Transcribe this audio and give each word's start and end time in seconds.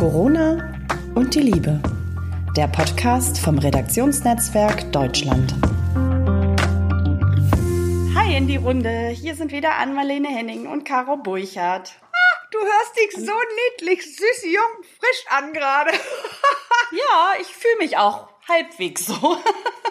Corona 0.00 0.72
und 1.14 1.34
die 1.34 1.40
Liebe. 1.40 1.78
Der 2.56 2.68
Podcast 2.68 3.38
vom 3.38 3.58
Redaktionsnetzwerk 3.58 4.90
Deutschland. 4.92 5.54
Hi 8.14 8.34
in 8.34 8.46
die 8.46 8.56
Runde. 8.56 9.08
Hier 9.08 9.34
sind 9.34 9.52
wieder 9.52 9.74
Ann-Marlene 9.76 10.28
Henning 10.28 10.66
und 10.66 10.84
Caro 10.86 11.18
Burchardt. 11.18 11.92
Du 12.50 12.58
hörst 12.58 12.96
dich 12.96 13.26
so 13.26 13.32
niedlich, 13.76 14.02
süß, 14.16 14.44
jung, 14.44 14.84
frisch 14.98 15.24
an 15.28 15.52
gerade. 15.52 15.90
Ja, 16.92 17.34
ich 17.38 17.48
fühle 17.48 17.76
mich 17.78 17.98
auch 17.98 18.28
halbwegs 18.48 19.04
so. 19.06 19.36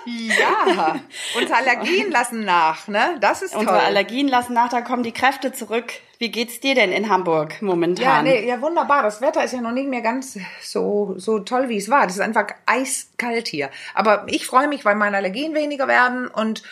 Ja, 0.05 0.99
unsere 1.35 1.57
Allergien 1.57 2.11
lassen 2.11 2.43
nach, 2.45 2.87
ne? 2.87 3.17
Das 3.19 3.41
ist 3.41 3.51
toll. 3.51 3.61
Unsere 3.61 3.81
Allergien 3.81 4.27
lassen 4.27 4.53
nach, 4.53 4.69
da 4.69 4.81
kommen 4.81 5.03
die 5.03 5.11
Kräfte 5.11 5.51
zurück. 5.51 5.93
Wie 6.17 6.31
geht's 6.31 6.59
dir 6.59 6.75
denn 6.75 6.91
in 6.91 7.09
Hamburg 7.09 7.53
ja, 7.61 7.65
momentan? 7.65 8.25
nee, 8.25 8.47
ja, 8.47 8.61
wunderbar. 8.61 9.03
Das 9.03 9.21
Wetter 9.21 9.43
ist 9.43 9.53
ja 9.53 9.61
noch 9.61 9.71
nicht 9.71 9.87
mehr 9.87 10.01
ganz 10.01 10.37
so, 10.61 11.13
so 11.17 11.39
toll, 11.39 11.69
wie 11.69 11.77
es 11.77 11.89
war. 11.89 12.03
Das 12.05 12.15
ist 12.15 12.21
einfach 12.21 12.47
eiskalt 12.65 13.47
hier. 13.47 13.69
Aber 13.93 14.25
ich 14.27 14.45
freue 14.45 14.67
mich, 14.67 14.83
weil 14.83 14.95
meine 14.95 15.17
Allergien 15.17 15.53
weniger 15.53 15.87
werden 15.87 16.27
und, 16.27 16.63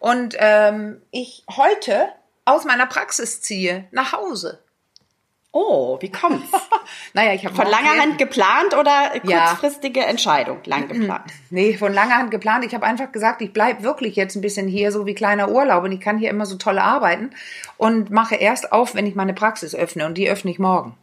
und 0.00 0.36
ähm, 0.38 1.02
ich 1.12 1.44
heute 1.56 2.08
aus 2.44 2.64
meiner 2.64 2.86
Praxis 2.86 3.42
ziehe 3.42 3.86
nach 3.90 4.12
Hause. 4.12 4.65
Oh, 5.58 5.96
wie 6.02 6.10
kommt's? 6.10 6.50
Naja, 7.14 7.32
ich 7.32 7.46
habe 7.46 7.54
Von 7.54 7.66
langer 7.66 7.98
Hand 7.98 8.18
geplant 8.18 8.76
oder 8.78 9.12
Ja. 9.24 9.46
kurzfristige 9.48 10.00
Entscheidung? 10.04 10.58
Lang 10.66 10.86
geplant. 10.86 11.24
Nee, 11.48 11.74
von 11.74 11.94
langer 11.94 12.18
Hand 12.18 12.30
geplant. 12.30 12.64
Ich 12.64 12.74
habe 12.74 12.84
einfach 12.84 13.10
gesagt, 13.10 13.40
ich 13.40 13.52
bleib 13.54 13.82
wirklich 13.82 14.16
jetzt 14.16 14.36
ein 14.36 14.42
bisschen 14.42 14.68
hier, 14.68 14.92
so 14.92 15.06
wie 15.06 15.14
kleiner 15.14 15.48
Urlaub. 15.48 15.82
Und 15.84 15.92
ich 15.92 16.00
kann 16.00 16.18
hier 16.18 16.28
immer 16.28 16.44
so 16.44 16.56
toll 16.56 16.78
arbeiten. 16.78 17.30
Und 17.78 18.10
mache 18.10 18.34
erst 18.34 18.70
auf, 18.72 18.94
wenn 18.94 19.06
ich 19.06 19.14
meine 19.14 19.32
Praxis 19.32 19.74
öffne. 19.74 20.04
Und 20.04 20.18
die 20.18 20.28
öffne 20.28 20.50
ich 20.50 20.58
morgen. 20.58 20.94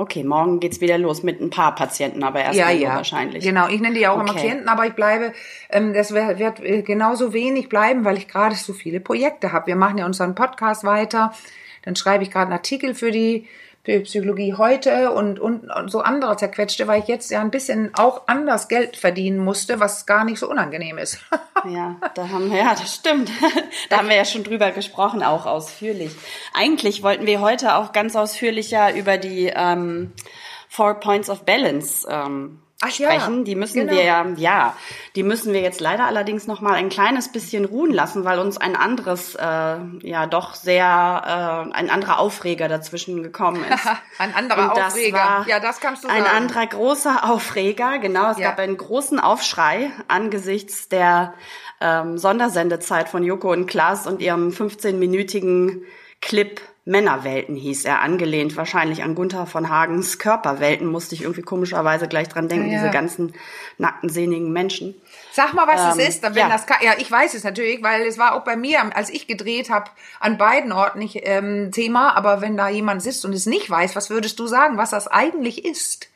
Okay, 0.00 0.24
morgen 0.24 0.60
geht's 0.60 0.80
wieder 0.80 0.96
los 0.96 1.22
mit 1.22 1.42
ein 1.42 1.50
paar 1.50 1.74
Patienten, 1.74 2.22
aber 2.22 2.40
erst 2.40 2.58
mal 2.58 2.74
nur 2.74 2.88
wahrscheinlich. 2.88 3.44
Genau, 3.44 3.68
ich 3.68 3.82
nenne 3.82 3.94
die 3.94 4.08
auch 4.08 4.18
immer 4.18 4.30
Okay. 4.30 4.40
Klienten, 4.40 4.66
aber 4.66 4.86
ich 4.86 4.94
bleibe, 4.94 5.34
ähm, 5.68 5.92
das 5.92 6.14
wird, 6.14 6.38
wird 6.38 6.60
äh, 6.60 6.80
genauso 6.80 7.34
wenig 7.34 7.68
bleiben, 7.68 8.02
weil 8.06 8.16
ich 8.16 8.26
gerade 8.26 8.54
so 8.54 8.72
viele 8.72 8.98
Projekte 8.98 9.52
habe. 9.52 9.66
Wir 9.66 9.76
machen 9.76 9.98
ja 9.98 10.06
unseren 10.06 10.34
Podcast 10.34 10.84
weiter. 10.84 11.34
Dann 11.82 11.96
schreibe 11.96 12.24
ich 12.24 12.30
gerade 12.30 12.46
einen 12.46 12.54
Artikel 12.54 12.94
für 12.94 13.10
die 13.10 13.46
Psychologie 13.82 14.54
heute 14.54 15.10
und, 15.12 15.40
und, 15.40 15.70
und 15.70 15.90
so 15.90 16.00
andere 16.00 16.36
zerquetschte, 16.36 16.86
weil 16.86 17.00
ich 17.00 17.08
jetzt 17.08 17.30
ja 17.30 17.40
ein 17.40 17.50
bisschen 17.50 17.94
auch 17.94 18.28
anders 18.28 18.68
Geld 18.68 18.96
verdienen 18.96 19.38
musste, 19.38 19.80
was 19.80 20.04
gar 20.04 20.24
nicht 20.24 20.38
so 20.38 20.48
unangenehm 20.48 20.98
ist. 20.98 21.18
Ja, 21.68 21.96
da 22.14 22.30
haben 22.30 22.50
wir, 22.50 22.56
ja, 22.56 22.74
das 22.74 22.94
stimmt. 22.94 23.30
Da 23.90 23.98
haben 23.98 24.08
wir 24.08 24.16
ja 24.16 24.24
schon 24.24 24.44
drüber 24.44 24.70
gesprochen, 24.70 25.22
auch 25.22 25.44
ausführlich. 25.44 26.10
Eigentlich 26.54 27.02
wollten 27.02 27.26
wir 27.26 27.42
heute 27.42 27.74
auch 27.74 27.92
ganz 27.92 28.16
ausführlicher 28.16 28.94
über 28.94 29.18
die 29.18 29.52
ähm, 29.54 30.12
Four 30.70 30.94
Points 31.00 31.28
of 31.28 31.44
Balance 31.44 32.08
ähm, 32.10 32.60
Ach 32.82 32.88
ja, 32.92 33.10
sprechen. 33.10 33.44
die 33.44 33.56
müssen 33.56 33.80
genau. 33.80 33.92
wir 33.92 34.04
ja, 34.04 34.26
ja, 34.36 34.76
die 35.14 35.22
müssen 35.22 35.52
wir 35.52 35.60
jetzt 35.60 35.80
leider 35.80 36.06
allerdings 36.06 36.46
noch 36.46 36.62
mal 36.62 36.72
ein 36.74 36.88
kleines 36.88 37.30
bisschen 37.30 37.66
ruhen 37.66 37.92
lassen, 37.92 38.24
weil 38.24 38.38
uns 38.38 38.56
ein 38.56 38.74
anderes, 38.74 39.34
äh, 39.34 39.76
ja, 40.02 40.26
doch 40.26 40.54
sehr, 40.54 41.66
äh, 41.68 41.74
ein 41.74 41.90
anderer 41.90 42.18
Aufreger 42.18 42.68
dazwischen 42.68 43.22
gekommen 43.22 43.62
ist. 43.64 43.86
Ein 44.18 44.34
anderer 44.34 44.72
Und 44.74 44.82
Aufreger. 44.82 45.44
Ja, 45.46 45.60
das 45.60 45.80
kannst 45.80 46.04
du 46.04 46.08
Ein 46.08 46.24
sagen. 46.24 46.36
anderer 46.36 46.66
großer 46.66 47.30
Aufreger, 47.30 47.98
genau. 47.98 48.30
Es 48.30 48.38
Ja. 48.38 48.48
gab 48.50 48.58
einen 48.58 48.76
großen 48.76 49.18
Aufschrei 49.20 49.90
angesichts 50.08 50.88
der 50.88 51.34
ähm, 51.82 52.16
Sondersendezeit 52.18 53.08
von 53.08 53.22
Joko 53.24 53.52
und 53.52 53.66
Klaas 53.66 54.06
und 54.06 54.20
ihrem 54.22 54.50
15-minütigen 54.50 55.82
Clip 56.22 56.60
Männerwelten 56.86 57.56
hieß 57.56 57.84
er, 57.84 58.00
angelehnt 58.00 58.56
wahrscheinlich 58.56 59.02
an 59.02 59.14
Gunther 59.14 59.46
von 59.46 59.68
Hagens 59.68 60.18
Körperwelten, 60.18 60.86
musste 60.86 61.14
ich 61.14 61.22
irgendwie 61.22 61.42
komischerweise 61.42 62.08
gleich 62.08 62.28
dran 62.28 62.48
denken, 62.48 62.70
Ja, 62.70 62.78
diese 62.80 62.90
ganzen 62.90 63.34
nackten, 63.78 64.08
sehnigen 64.08 64.50
Menschen. 64.52 64.94
Sag 65.32 65.52
mal, 65.52 65.66
was 65.66 65.94
Ähm, 65.94 66.00
es 66.00 66.08
ist. 66.16 66.22
Wenn 66.22 66.34
ja. 66.34 66.48
das 66.48 66.64
ja, 66.82 66.94
ich 66.98 67.10
weiß 67.10 67.34
es 67.34 67.44
natürlich, 67.44 67.82
weil 67.82 68.02
es 68.02 68.18
war 68.18 68.34
auch 68.34 68.44
bei 68.44 68.56
mir, 68.56 68.96
als 68.96 69.10
ich 69.10 69.26
gedreht 69.26 69.68
habe, 69.70 69.90
an 70.20 70.38
beiden 70.38 70.72
Orten 70.72 70.98
nicht 71.00 71.20
ähm, 71.22 71.70
Thema. 71.70 72.16
Aber 72.16 72.40
wenn 72.40 72.56
da 72.56 72.68
jemand 72.68 73.02
sitzt 73.02 73.24
und 73.24 73.34
es 73.34 73.46
nicht 73.46 73.68
weiß, 73.68 73.94
was 73.94 74.10
würdest 74.10 74.38
du 74.40 74.46
sagen, 74.46 74.78
was 74.78 74.90
das 74.90 75.06
eigentlich 75.06 75.64
ist? 75.64 76.08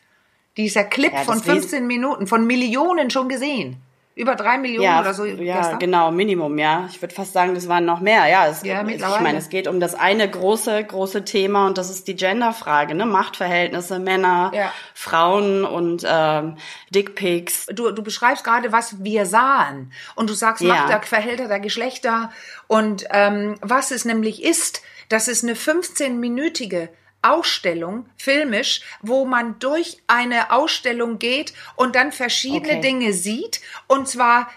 Dieser 0.56 0.84
Clip 0.84 1.12
Ja, 1.12 1.20
von 1.24 1.38
Wes- 1.38 1.44
15 1.44 1.86
Minuten, 1.86 2.26
von 2.26 2.46
Millionen 2.46 3.10
schon 3.10 3.28
gesehen. 3.28 3.76
Über 4.16 4.36
drei 4.36 4.58
Millionen 4.58 4.84
Ja, 4.84 5.00
oder 5.00 5.12
so. 5.12 5.24
ja 5.24 5.56
gestern. 5.58 5.78
genau, 5.80 6.12
Minimum, 6.12 6.56
ja. 6.56 6.86
Ich 6.88 7.02
würde 7.02 7.12
fast 7.14 7.32
sagen, 7.32 7.54
das 7.54 7.66
waren 7.68 7.84
noch 7.84 7.98
mehr. 7.98 8.26
Ja, 8.28 8.46
es, 8.46 8.62
Ja, 8.62 8.80
ich 8.82 8.86
mittlerweile. 8.86 9.22
meine, 9.24 9.38
es 9.38 9.48
geht 9.48 9.66
um 9.66 9.80
das 9.80 9.96
eine 9.96 10.30
große, 10.30 10.84
große 10.84 11.24
Thema 11.24 11.66
und 11.66 11.78
das 11.78 11.90
ist 11.90 12.06
die 12.06 12.14
Genderfrage, 12.14 12.94
ne? 12.94 13.06
Machtverhältnisse, 13.06 13.98
Männer, 13.98 14.52
Ja. 14.54 14.72
Frauen 14.94 15.64
und 15.64 16.04
ähm, 16.08 16.56
Dickpics. 16.90 17.66
du, 17.72 17.90
du 17.90 18.02
beschreibst 18.04 18.44
gerade, 18.44 18.70
was 18.70 19.02
wir 19.02 19.26
sahen. 19.26 19.92
Und 20.14 20.30
du 20.30 20.34
sagst, 20.34 20.62
Ja. 20.62 20.74
Macht 20.74 20.88
der 20.90 21.02
Verhälter 21.02 21.48
der 21.48 21.58
Geschlechter. 21.60 22.30
Und 22.68 23.06
ähm, 23.10 23.56
was 23.62 23.90
es 23.90 24.04
nämlich 24.04 24.44
ist, 24.44 24.82
das 25.08 25.26
ist 25.28 25.42
eine 25.42 25.54
15-minütige 25.54 26.88
Ausstellung, 27.24 28.06
filmisch, 28.16 28.82
wo 29.02 29.24
man 29.24 29.58
durch 29.58 29.98
eine 30.06 30.52
Ausstellung 30.52 31.18
geht 31.18 31.52
und 31.76 31.96
dann 31.96 32.12
verschiedene 32.12 32.72
Okay. 32.74 32.80
Dinge 32.80 33.12
sieht. 33.12 33.60
Und 33.86 34.08
zwar 34.08 34.50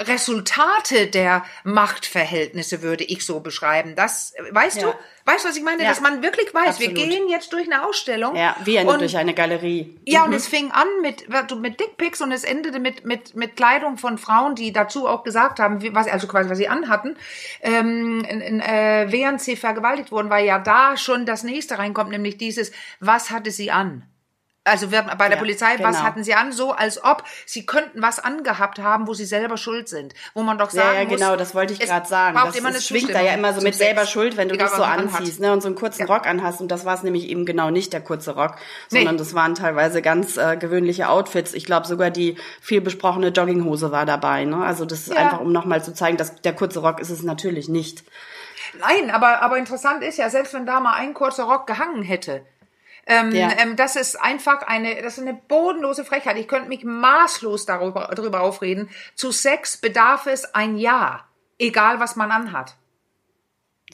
Resultate 0.00 1.08
der 1.08 1.44
Machtverhältnisse 1.64 2.82
würde 2.82 3.04
ich 3.04 3.24
so 3.26 3.40
beschreiben. 3.40 3.94
Das, 3.96 4.32
weißt 4.50 4.82
Ja. 4.82 4.92
du, 4.92 4.98
weißt 5.24 5.44
du, 5.44 5.48
was 5.48 5.56
ich 5.56 5.62
meine? 5.62 5.82
Ja. 5.82 5.88
Dass 5.88 6.00
man 6.00 6.22
wirklich 6.22 6.52
weiß, 6.52 6.80
wir 6.80 6.88
Absolut. 6.88 7.10
gehen 7.10 7.28
jetzt 7.28 7.52
durch 7.52 7.70
eine 7.70 7.86
Ausstellung. 7.86 8.36
Ja, 8.36 8.56
wie 8.64 8.78
eine, 8.78 8.90
und 8.90 9.00
durch 9.00 9.16
eine 9.16 9.34
Galerie. 9.34 9.98
ja, 10.04 10.24
und 10.24 10.32
es 10.32 10.48
fing 10.48 10.70
an 10.70 10.86
mit, 11.00 11.26
mit 11.60 11.80
Dickpics 11.80 12.20
und 12.20 12.32
es 12.32 12.44
endete 12.44 12.80
mit, 12.80 13.04
mit, 13.04 13.36
mit 13.36 13.56
Kleidung 13.56 13.98
von 13.98 14.18
Frauen, 14.18 14.54
die 14.54 14.72
dazu 14.72 15.06
auch 15.06 15.24
gesagt 15.24 15.58
haben, 15.58 15.82
was, 15.94 16.08
also 16.08 16.26
quasi, 16.26 16.50
was 16.50 16.58
sie 16.58 16.68
anhatten, 16.68 17.16
ähm, 17.60 18.24
in, 18.24 18.60
äh, 18.60 19.06
während 19.08 19.40
sie 19.40 19.56
vergewaltigt 19.56 20.12
wurden, 20.12 20.30
weil 20.30 20.46
ja 20.46 20.58
da 20.58 20.96
schon 20.96 21.26
das 21.26 21.42
nächste 21.42 21.78
reinkommt, 21.78 22.10
nämlich 22.10 22.36
dieses, 22.36 22.72
was 23.00 23.30
hatte 23.30 23.50
sie 23.50 23.70
an? 23.70 24.04
Also 24.64 24.86
bei 24.90 25.00
der 25.02 25.30
Ja, 25.30 25.36
Polizei, 25.36 25.72
was 25.80 25.96
genau. 25.96 26.02
hatten 26.06 26.22
sie 26.22 26.34
an? 26.34 26.52
So, 26.52 26.70
als 26.70 27.02
ob 27.02 27.24
sie 27.46 27.66
könnten 27.66 28.00
was 28.00 28.20
angehabt 28.20 28.78
haben, 28.78 29.08
wo 29.08 29.14
sie 29.14 29.24
selber 29.24 29.56
schuld 29.56 29.88
sind. 29.88 30.14
Wo 30.34 30.42
man 30.44 30.56
doch 30.56 30.72
Ja, 30.72 30.82
sagen 30.82 30.98
ja, 30.98 31.04
muss, 31.04 31.14
genau, 31.18 31.34
das 31.34 31.52
wollte 31.56 31.72
ich 31.72 31.80
gerade 31.80 32.06
sagen. 32.06 32.38
Das, 32.40 32.54
immer 32.54 32.68
eine 32.68 32.78
es 32.78 32.86
schwingt 32.86 33.12
da 33.12 33.20
ja 33.20 33.32
immer 33.34 33.54
so 33.54 33.60
mit 33.60 33.74
selber 33.74 34.02
Sex. 34.02 34.12
Schuld, 34.12 34.36
wenn 34.36 34.48
du 34.48 34.54
Egal, 34.54 34.68
dich 34.68 34.76
so 34.76 34.82
was 34.82 34.88
anziehst 34.88 35.40
ne, 35.40 35.52
und 35.52 35.62
so 35.62 35.66
einen 35.66 35.74
kurzen 35.74 36.06
Ja. 36.06 36.14
Rock 36.14 36.28
anhast. 36.28 36.60
Und 36.60 36.68
das 36.68 36.84
war 36.84 36.94
es 36.94 37.02
nämlich 37.02 37.28
eben 37.28 37.44
genau 37.44 37.70
nicht, 37.70 37.92
der 37.92 38.02
kurze 38.02 38.36
Rock, 38.36 38.54
Nee. 38.90 38.98
sondern 38.98 39.16
das 39.18 39.34
waren 39.34 39.56
teilweise 39.56 40.00
ganz 40.00 40.36
äh, 40.36 40.56
gewöhnliche 40.56 41.08
Outfits. 41.08 41.54
Ich 41.54 41.64
glaube, 41.64 41.88
sogar 41.88 42.10
die 42.10 42.36
viel 42.60 42.80
besprochene 42.80 43.28
Jogginghose 43.30 43.90
war 43.90 44.06
dabei. 44.06 44.44
Ne? 44.44 44.64
Also 44.64 44.84
das 44.84 45.00
ist 45.08 45.14
Ja. 45.14 45.16
einfach, 45.22 45.40
um 45.40 45.50
nochmal 45.50 45.82
zu 45.82 45.92
zeigen, 45.92 46.16
dass 46.18 46.40
der 46.40 46.52
kurze 46.54 46.78
Rock 46.78 47.00
ist 47.00 47.10
es 47.10 47.24
natürlich 47.24 47.68
nicht. 47.68 48.04
Nein, 48.78 49.10
aber, 49.10 49.42
aber 49.42 49.58
interessant 49.58 50.04
ist 50.04 50.18
ja, 50.18 50.30
selbst 50.30 50.54
wenn 50.54 50.66
da 50.66 50.78
mal 50.78 50.94
ein 50.94 51.14
kurzer 51.14 51.44
Rock 51.44 51.66
gehangen 51.66 52.02
hätte, 52.04 52.44
ähm, 53.06 53.32
Ja. 53.32 53.50
ähm, 53.58 53.76
das 53.76 53.96
ist 53.96 54.16
einfach 54.20 54.62
eine, 54.62 55.02
das 55.02 55.18
ist 55.18 55.26
eine 55.26 55.34
bodenlose 55.34 56.04
Frechheit. 56.04 56.36
Ich 56.36 56.48
könnte 56.48 56.68
mich 56.68 56.84
maßlos 56.84 57.66
darüber, 57.66 58.10
darüber 58.14 58.40
aufreden. 58.40 58.90
Zu 59.14 59.32
Sex 59.32 59.76
bedarf 59.76 60.26
es 60.26 60.54
ein 60.54 60.76
Ja, 60.76 61.24
egal 61.58 62.00
was 62.00 62.16
man 62.16 62.30
anhat. 62.30 62.76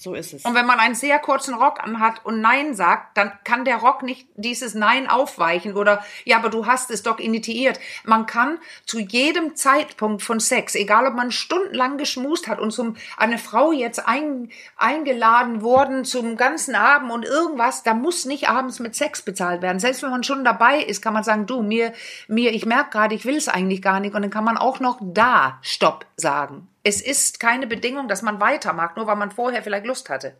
So 0.00 0.14
ist 0.14 0.32
es. 0.32 0.44
Und 0.44 0.54
wenn 0.54 0.66
man 0.66 0.78
einen 0.78 0.94
sehr 0.94 1.18
kurzen 1.18 1.54
Rock 1.54 1.82
anhat 1.82 2.24
und 2.24 2.40
Nein 2.40 2.74
sagt, 2.74 3.16
dann 3.16 3.32
kann 3.44 3.64
der 3.64 3.76
Rock 3.76 4.02
nicht 4.02 4.28
dieses 4.36 4.74
Nein 4.74 5.08
aufweichen 5.08 5.74
oder, 5.76 6.04
ja, 6.24 6.36
aber 6.36 6.50
du 6.50 6.66
hast 6.66 6.90
es 6.90 7.02
doch 7.02 7.18
initiiert. 7.18 7.80
Man 8.04 8.26
kann 8.26 8.58
zu 8.86 8.98
jedem 8.98 9.56
Zeitpunkt 9.56 10.22
von 10.22 10.40
Sex, 10.40 10.74
egal 10.74 11.06
ob 11.06 11.14
man 11.14 11.30
stundenlang 11.30 11.98
geschmust 11.98 12.48
hat 12.48 12.60
und 12.60 12.70
zum, 12.70 12.96
eine 13.16 13.38
Frau 13.38 13.72
jetzt 13.72 14.06
ein, 14.06 14.50
eingeladen 14.76 15.62
worden 15.62 16.04
zum 16.04 16.36
ganzen 16.36 16.74
Abend 16.74 17.10
und 17.10 17.24
irgendwas, 17.24 17.82
da 17.82 17.94
muss 17.94 18.24
nicht 18.24 18.48
abends 18.48 18.78
mit 18.78 18.94
Sex 18.94 19.22
bezahlt 19.22 19.62
werden. 19.62 19.80
Selbst 19.80 20.02
wenn 20.02 20.10
man 20.10 20.22
schon 20.22 20.44
dabei 20.44 20.80
ist, 20.80 21.02
kann 21.02 21.14
man 21.14 21.24
sagen, 21.24 21.46
du, 21.46 21.62
mir, 21.62 21.92
mir, 22.28 22.52
ich 22.52 22.66
merke 22.66 22.90
gerade, 22.90 23.14
ich 23.14 23.24
will 23.24 23.36
es 23.36 23.48
eigentlich 23.48 23.82
gar 23.82 24.00
nicht 24.00 24.14
und 24.14 24.22
dann 24.22 24.30
kann 24.30 24.44
man 24.44 24.56
auch 24.56 24.80
noch 24.80 24.98
da 25.00 25.58
Stopp 25.62 26.06
sagen. 26.16 26.68
Es 26.82 27.00
ist 27.00 27.40
keine 27.40 27.66
Bedingung, 27.66 28.08
dass 28.08 28.22
man 28.22 28.40
weitermacht, 28.40 28.96
nur 28.96 29.06
weil 29.06 29.16
man 29.16 29.30
vorher 29.30 29.62
vielleicht 29.62 29.86
Lust 29.86 30.08
hatte. 30.08 30.34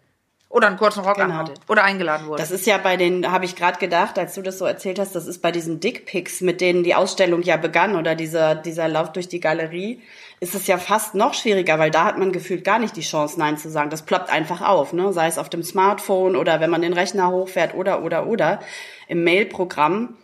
Oder 0.51 0.69
einen 0.69 0.79
kurzen 0.79 1.05
Rock 1.05 1.17
Genau. 1.17 1.27
anhatte. 1.29 1.55
Oder 1.69 1.85
eingeladen 1.85 2.27
wurde. 2.27 2.41
Das 2.41 2.51
ist 2.51 2.67
ja 2.67 2.79
bei 2.79 2.97
den, 2.97 3.31
habe 3.31 3.45
ich 3.45 3.55
gerade 3.55 3.79
gedacht, 3.79 4.19
als 4.19 4.35
du 4.35 4.41
das 4.41 4.57
so 4.57 4.65
erzählt 4.65 4.99
hast, 4.99 5.15
das 5.15 5.27
ist 5.27 5.43
bei 5.43 5.53
diesen 5.53 5.79
Dickpics, 5.79 6.41
mit 6.41 6.63
denen 6.63 6.85
die 6.85 6.95
Ausstellung 6.95 7.43
ja 7.43 7.59
begann 7.59 7.97
oder 7.97 8.15
dieser, 8.15 8.55
dieser 8.55 8.89
Lauf 8.89 9.13
durch 9.13 9.29
die 9.29 9.41
Galerie, 9.41 10.01
ist 10.41 10.55
es 10.55 10.67
ja 10.67 10.79
fast 10.79 11.15
noch 11.15 11.35
schwieriger, 11.35 11.79
weil 11.79 11.91
da 11.91 12.05
hat 12.05 12.17
man 12.17 12.33
gefühlt 12.33 12.65
gar 12.65 12.79
nicht 12.79 12.97
die 12.97 13.03
Chance, 13.03 13.39
Nein 13.39 13.59
zu 13.59 13.69
sagen. 13.69 13.91
Das 13.91 14.03
ploppt 14.03 14.31
einfach 14.31 14.63
auf, 14.63 14.95
ne? 14.95 15.13
Sei 15.13 15.27
es 15.27 15.37
auf 15.37 15.51
dem 15.51 15.63
Smartphone 15.63 16.35
oder 16.35 16.61
wenn 16.61 16.71
man 16.71 16.81
den 16.81 16.95
Rechner 16.95 17.29
hochfährt 17.31 17.75
oder, 17.75 18.03
oder, 18.03 18.27
oder. 18.27 18.61
Im 19.07 19.25
Mailprogramm 19.25 20.17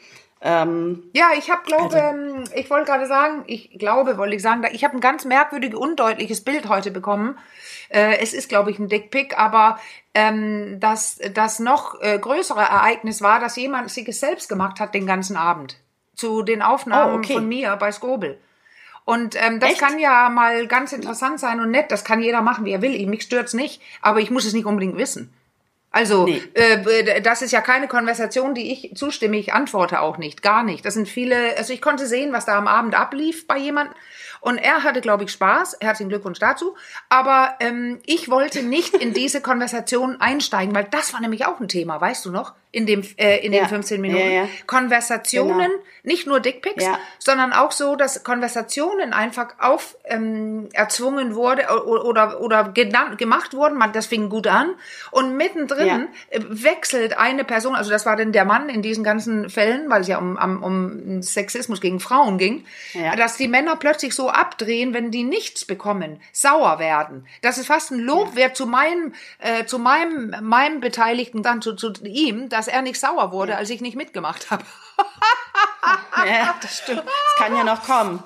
Ähm, 0.46 1.05
Ja, 1.14 1.31
ich 1.38 1.50
habe, 1.50 1.62
glaube, 1.64 1.85
Also- 1.85 1.96
ähm, 1.96 2.44
ich 2.55 2.69
wollte 2.69 2.85
gerade 2.87 3.06
sagen, 3.06 3.44
ich 3.46 3.70
glaube, 3.79 4.19
wollte 4.19 4.37
ich 4.37 4.43
sagen, 4.43 4.62
ich 4.73 4.85
habe 4.85 4.94
ein 4.94 5.00
ganz 5.00 5.25
merkwürdiges, 5.25 5.79
undeutliches 5.79 6.44
Bild 6.44 6.69
heute 6.69 6.91
bekommen. 6.91 7.38
Äh, 7.88 8.19
es 8.19 8.35
ist, 8.35 8.49
glaube 8.50 8.70
ich, 8.70 8.79
ein 8.79 8.88
Dickpick, 8.88 9.38
aber 9.38 9.79
ähm, 10.14 10.79
das, 10.81 11.19
das 11.32 11.61
noch 11.61 12.00
äh, 12.02 12.19
größere 12.19 12.61
Ereignis 12.61 13.23
war, 13.23 13.41
dass 13.41 13.56
jemand 13.56 13.91
sich 13.91 14.06
es 14.06 14.20
selbst 14.20 14.49
gemacht 14.50 14.81
hat 14.81 14.94
den 14.94 15.06
ganzen 15.06 15.37
Abend. 15.37 15.79
Zu 16.14 16.43
den 16.43 16.61
Aufnahmen 16.62 17.14
Oh, 17.14 17.19
okay. 17.19 17.35
von 17.35 17.49
mir 17.49 17.75
bei 17.76 17.90
Skobel. 17.90 18.38
Und 19.06 19.37
ähm, 19.43 19.61
das 19.61 19.73
Echt? 19.73 19.81
kann 19.81 19.99
ja 19.99 20.29
mal 20.31 20.67
ganz 20.67 20.93
interessant 20.93 21.40
sein 21.40 21.61
und 21.61 21.70
nett. 21.70 21.90
Das 21.90 22.05
kann 22.05 22.23
jeder 22.23 22.40
machen, 22.43 22.64
wie 22.64 22.73
er 22.73 22.82
will. 22.82 22.94
Ich- 22.94 23.06
Mich 23.06 23.23
stört's 23.23 23.52
nicht, 23.55 23.82
aber 24.02 24.20
ich 24.20 24.31
muss 24.31 24.44
es 24.44 24.52
nicht 24.52 24.67
unbedingt 24.67 24.97
wissen. 24.97 25.32
Also, 25.94 26.25
Nee. 26.25 26.43
äh, 26.55 27.23
das 27.23 27.41
ist 27.41 27.52
ja 27.52 27.61
keine 27.61 27.87
Konversation, 27.87 28.52
die 28.52 28.73
ich 28.73 28.96
zustimme. 28.96 29.37
Ich 29.37 29.52
antworte 29.52 30.00
auch 30.00 30.19
nicht, 30.19 30.43
gar 30.43 30.64
nicht. 30.64 30.85
Das 30.85 30.94
sind 30.94 31.08
viele, 31.08 31.56
also 31.56 31.73
ich 31.73 31.81
konnte 31.81 32.08
sehen, 32.08 32.32
was 32.32 32.46
da 32.46 32.58
am 32.58 32.67
Abend 32.67 32.99
ablief 32.99 33.46
bei 33.46 33.58
jemandem. 33.58 33.94
Und 34.44 34.58
er 34.58 34.82
hatte, 34.82 35.00
glaube 35.00 35.25
ich, 35.25 35.32
Spaß. 35.32 35.79
Herzlichen 35.81 36.11
Glückwunsch 36.11 36.38
dazu. 36.38 36.76
Aber 37.08 37.55
ähm, 37.61 38.00
ich 38.05 38.29
wollte 38.29 38.62
nicht 38.62 38.93
in 38.94 39.14
diese 39.14 39.41
Konversation 39.43 40.20
einsteigen, 40.20 40.75
weil 40.75 40.85
das 40.85 41.14
war 41.14 41.20
nämlich 41.23 41.46
auch 41.46 41.61
ein 41.61 41.69
Thema, 41.69 41.99
weißt 41.99 42.26
du 42.26 42.31
noch? 42.31 42.52
In, 42.70 42.87
dem, 42.87 43.02
äh, 43.19 43.38
in 43.38 43.52
den 43.52 43.62
Ja. 43.62 43.69
15 43.69 44.00
Minuten. 44.00 44.20
Ja, 44.20 44.43
ja. 44.43 44.49
Konversationen, 44.67 45.70
Genau. 45.70 45.82
nicht 46.02 46.26
nur 46.26 46.41
Dickpics, 46.41 46.85
sondern 47.20 47.52
auch 47.52 47.70
so, 47.70 47.94
dass 47.94 48.25
Konversationen 48.25 49.12
einfach 49.12 49.55
auf 49.61 49.96
ähm, 50.05 50.69
erzwungen 50.73 51.37
wurde 51.37 51.69
oder 51.87 52.40
oder, 52.40 52.64
gemacht 53.17 53.55
wurden. 53.55 53.79
Man, 53.79 53.93
das 53.93 54.06
fing 54.06 54.29
gut 54.29 54.49
an 54.49 54.75
und 55.12 55.37
mittendrin 55.37 56.08
wechselt 56.37 57.17
eine 57.17 57.44
Person. 57.44 57.76
Also 57.76 57.90
das 57.90 58.06
war 58.06 58.17
denn 58.17 58.32
der 58.32 58.44
Mann 58.44 58.69
in 58.69 58.82
diesen 58.82 59.05
ganzen 59.05 59.49
Fällen, 59.50 59.88
weil 59.88 60.00
es 60.00 60.08
ja 60.08 60.19
um, 60.19 60.37
um, 60.37 60.62
um 60.62 61.23
Sexismus 61.23 61.81
gegen 61.81 62.00
Frauen 62.00 62.38
ging, 62.38 62.64
dass 63.17 63.37
die 63.37 63.47
Männer 63.47 63.76
plötzlich 63.76 64.17
so 64.17 64.31
abdrehen, 64.35 64.93
wenn 64.95 65.11
die 65.11 65.25
nichts 65.25 65.65
bekommen, 65.65 66.21
sauer 66.33 66.79
werden. 66.79 67.27
Das 67.43 67.59
ist 67.59 67.67
fast 67.67 67.91
ein 67.91 67.99
Lob 68.01 68.37
wert 68.37 68.57
zu 68.57 68.67
meinem 68.67 69.15
äh, 69.39 69.65
zu 69.65 69.79
meinem 69.79 70.35
meinem 70.43 70.81
Beteiligten 70.81 71.43
dann 71.43 71.63
zu, 71.63 71.75
zu 71.75 71.93
ihm, 72.05 72.49
dass 72.49 72.69
er 72.69 72.83
nicht 72.83 72.99
sauer 73.01 73.33
wurde, 73.33 73.57
als 73.57 73.71
ich 73.71 73.81
nicht 73.81 73.97
mitgemacht 73.97 74.51
habe. 74.51 74.65
Ja, 76.27 76.55
das 76.63 76.79
stimmt. 76.79 77.03
Es 77.05 77.43
kann 77.43 77.55
ja 77.57 77.65
noch 77.65 77.83
kommen. 77.85 78.23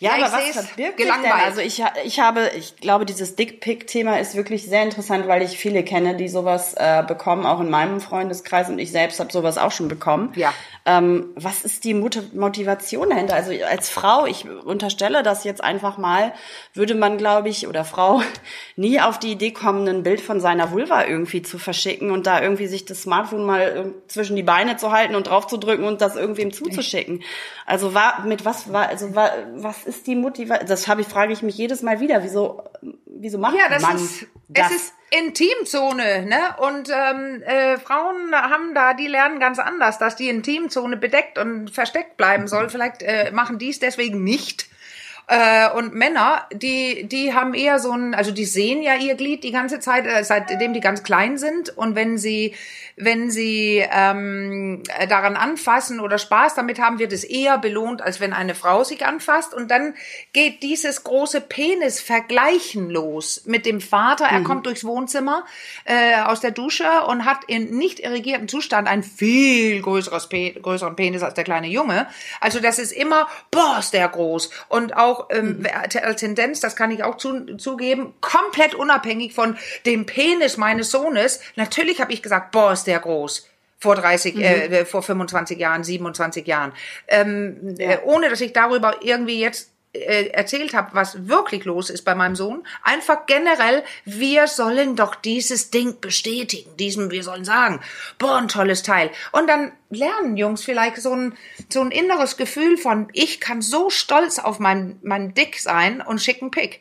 Ja, 0.00 0.16
Ja, 0.16 0.18
ich 0.18 0.24
aber 0.24 0.42
was 0.42 0.48
verbirgt 0.50 0.66
sich 0.66 0.76
denn? 0.76 0.96
gelangweilt. 0.96 1.44
Also 1.44 1.60
ich, 1.60 1.82
ich 2.04 2.20
habe, 2.20 2.50
ich 2.56 2.76
glaube, 2.76 3.06
dieses 3.06 3.36
Dickpick-Thema 3.36 4.18
ist 4.18 4.34
wirklich 4.34 4.66
sehr 4.66 4.82
interessant, 4.82 5.26
weil 5.28 5.42
ich 5.42 5.56
viele 5.56 5.84
kenne, 5.84 6.16
die 6.16 6.28
sowas 6.28 6.74
äh, 6.74 7.02
bekommen, 7.06 7.46
auch 7.46 7.60
in 7.60 7.70
meinem 7.70 8.00
Freundeskreis 8.00 8.68
und 8.68 8.78
ich 8.78 8.90
selbst 8.90 9.20
habe 9.20 9.32
sowas 9.32 9.56
auch 9.58 9.72
schon 9.72 9.88
bekommen. 9.88 10.32
Ja. 10.34 10.52
Ähm, 10.88 11.30
was 11.34 11.64
ist 11.64 11.82
die 11.82 11.94
Motivation 11.94 13.10
dahinter? 13.10 13.34
Also 13.34 13.50
als 13.68 13.88
Frau, 13.88 14.24
ich 14.24 14.48
unterstelle 14.48 15.24
das 15.24 15.42
jetzt 15.42 15.62
einfach 15.62 15.98
mal, 15.98 16.32
würde 16.74 16.94
man, 16.94 17.18
glaube 17.18 17.48
ich, 17.48 17.66
oder 17.66 17.84
Frau 17.84 18.22
nie 18.76 19.00
auf 19.00 19.18
die 19.18 19.32
Idee 19.32 19.50
kommen, 19.50 19.88
ein 19.88 20.04
Bild 20.04 20.20
von 20.20 20.40
seiner 20.40 20.70
Vulva 20.70 21.04
irgendwie 21.04 21.42
zu 21.42 21.58
verschicken 21.58 22.12
und 22.12 22.28
da 22.28 22.40
irgendwie 22.40 22.68
sich 22.68 22.84
das 22.84 23.02
Smartphone 23.02 23.44
mal 23.44 23.60
äh, 23.60 24.08
zwischen 24.08 24.36
die 24.36 24.44
Beine 24.44 24.76
zu 24.76 24.92
halten 24.92 25.16
und 25.16 25.26
drauf 25.26 25.48
zu 25.48 25.56
drücken 25.56 25.82
und 25.82 26.00
das 26.00 26.14
irgendwem 26.14 26.52
zuzuschicken. 26.52 27.24
Also 27.66 27.92
war, 27.92 28.24
mit 28.24 28.44
was 28.44 28.72
war, 28.72 28.88
also 28.88 29.16
war, 29.16 29.32
was 29.56 29.84
ist 29.86 30.06
die 30.06 30.14
Motivation? 30.14 30.68
Das 30.68 30.86
habe 30.86 31.00
ich, 31.00 31.08
frage 31.08 31.32
ich 31.32 31.42
mich 31.42 31.58
jedes 31.58 31.82
Mal 31.82 31.98
wieder. 31.98 32.22
Wieso, 32.22 32.62
wieso 33.06 33.38
macht 33.38 33.56
Ja, 33.56 33.68
das 33.68 33.82
man 33.82 33.96
ist, 33.96 34.22
das? 34.22 34.28
Es 34.52 34.70
ist 34.70 34.94
Intimzone, 35.10 36.26
ne? 36.26 36.56
Und 36.58 36.88
ähm, 36.90 37.42
äh, 37.42 37.78
Frauen 37.78 38.34
haben 38.34 38.74
da, 38.74 38.94
die 38.94 39.06
lernen 39.06 39.38
ganz 39.38 39.58
anders, 39.58 39.98
dass 39.98 40.16
die 40.16 40.28
Intimzone 40.28 40.96
bedeckt 40.96 41.38
und 41.38 41.70
versteckt 41.70 42.16
bleiben 42.16 42.48
soll. 42.48 42.68
Vielleicht 42.68 43.02
äh, 43.02 43.30
machen 43.32 43.58
die 43.58 43.70
es 43.70 43.78
deswegen 43.78 44.24
nicht. 44.24 44.68
Äh, 45.28 45.70
und 45.70 45.92
Männer, 45.92 46.46
die, 46.52 47.08
die 47.08 47.34
haben 47.34 47.52
eher 47.52 47.80
so 47.80 47.90
ein, 47.90 48.14
also 48.14 48.30
die 48.30 48.44
sehen 48.44 48.80
ja 48.80 48.94
ihr 48.94 49.16
Glied 49.16 49.42
die 49.42 49.50
ganze 49.50 49.80
Zeit, 49.80 50.06
äh, 50.06 50.22
seitdem 50.22 50.72
die 50.72 50.80
ganz 50.80 51.02
klein 51.02 51.36
sind. 51.36 51.76
Und 51.76 51.96
wenn 51.96 52.16
sie, 52.16 52.54
wenn 52.94 53.28
sie 53.32 53.84
ähm, 53.90 54.84
daran 55.08 55.34
anfassen 55.34 55.98
oder 55.98 56.18
Spaß 56.18 56.54
damit 56.54 56.80
haben, 56.80 57.00
wird 57.00 57.12
es 57.12 57.24
eher 57.24 57.58
belohnt, 57.58 58.02
als 58.02 58.20
wenn 58.20 58.32
eine 58.32 58.54
Frau 58.54 58.84
sich 58.84 59.04
anfasst. 59.04 59.52
Und 59.52 59.68
dann 59.72 59.94
geht 60.32 60.62
dieses 60.62 61.02
große 61.02 61.40
Penis-Vergleichen 61.40 62.88
los 62.88 63.42
mit 63.46 63.66
dem 63.66 63.80
Vater. 63.80 64.26
Er 64.26 64.44
kommt 64.44 64.66
durchs 64.66 64.84
Wohnzimmer 64.84 65.44
äh, 65.86 66.22
aus 66.22 66.38
der 66.38 66.52
Dusche 66.52 67.02
und 67.08 67.24
hat 67.24 67.42
in 67.48 67.76
nicht 67.76 67.98
irrigiertem 67.98 68.46
Zustand 68.46 68.86
ein 68.86 69.02
viel 69.02 69.82
größeres 69.82 70.28
Pe 70.28 70.52
größeren 70.52 70.94
Penis 70.94 71.24
als 71.24 71.34
der 71.34 71.44
kleine 71.44 71.66
Junge. 71.66 72.06
Also 72.40 72.60
das 72.60 72.78
ist 72.78 72.92
immer, 72.92 73.26
boah, 73.50 73.78
ist 73.80 73.92
der 73.92 74.08
groß. 74.08 74.50
Und 74.68 74.96
auch 74.96 75.15
ähm, 75.30 75.66
als 76.02 76.20
Tendenz, 76.20 76.60
das 76.60 76.76
kann 76.76 76.90
ich 76.90 77.02
auch 77.02 77.16
zu, 77.16 77.56
zugeben, 77.56 78.14
komplett 78.20 78.74
unabhängig 78.74 79.34
von 79.34 79.56
dem 79.84 80.06
Penis 80.06 80.56
meines 80.56 80.90
Sohnes. 80.90 81.40
Natürlich 81.56 82.00
habe 82.00 82.12
ich 82.12 82.22
gesagt, 82.22 82.52
boah, 82.52 82.72
ist 82.72 82.86
der 82.86 83.00
groß 83.00 83.48
vor 83.78 83.94
30, 83.94 84.36
äh, 84.36 84.84
vor 84.84 85.02
25 85.02 85.58
Jahren, 85.58 85.84
27 85.84 86.46
Jahren. 86.46 86.72
Ähm, 87.08 87.74
äh, 87.78 87.98
ohne 88.04 88.30
dass 88.30 88.40
ich 88.40 88.52
darüber 88.52 88.96
irgendwie 89.02 89.40
jetzt 89.40 89.70
äh, 90.02 90.28
erzählt 90.28 90.74
habe, 90.74 90.90
was 90.94 91.28
wirklich 91.28 91.64
los 91.64 91.90
ist 91.90 92.02
bei 92.04 92.14
meinem 92.14 92.36
Sohn. 92.36 92.66
Einfach 92.82 93.26
generell, 93.26 93.84
wir 94.04 94.46
sollen 94.46 94.96
doch 94.96 95.14
dieses 95.14 95.70
Ding 95.70 96.00
bestätigen. 96.00 96.76
Diesem, 96.76 97.10
wir 97.10 97.22
sollen 97.22 97.44
sagen, 97.44 97.80
boah, 98.18 98.36
ein 98.36 98.48
tolles 98.48 98.82
Teil. 98.82 99.10
Und 99.32 99.46
dann 99.48 99.72
lernen 99.90 100.36
Jungs 100.36 100.64
vielleicht 100.64 100.96
so 100.98 101.12
ein, 101.14 101.36
so 101.68 101.80
ein 101.80 101.90
inneres 101.90 102.36
Gefühl 102.36 102.76
von, 102.76 103.08
ich 103.12 103.40
kann 103.40 103.62
so 103.62 103.90
stolz 103.90 104.38
auf 104.38 104.58
mein, 104.58 104.98
mein 105.02 105.34
Dick 105.34 105.58
sein 105.60 106.00
und 106.00 106.20
schicken 106.20 106.50
Pick. 106.50 106.80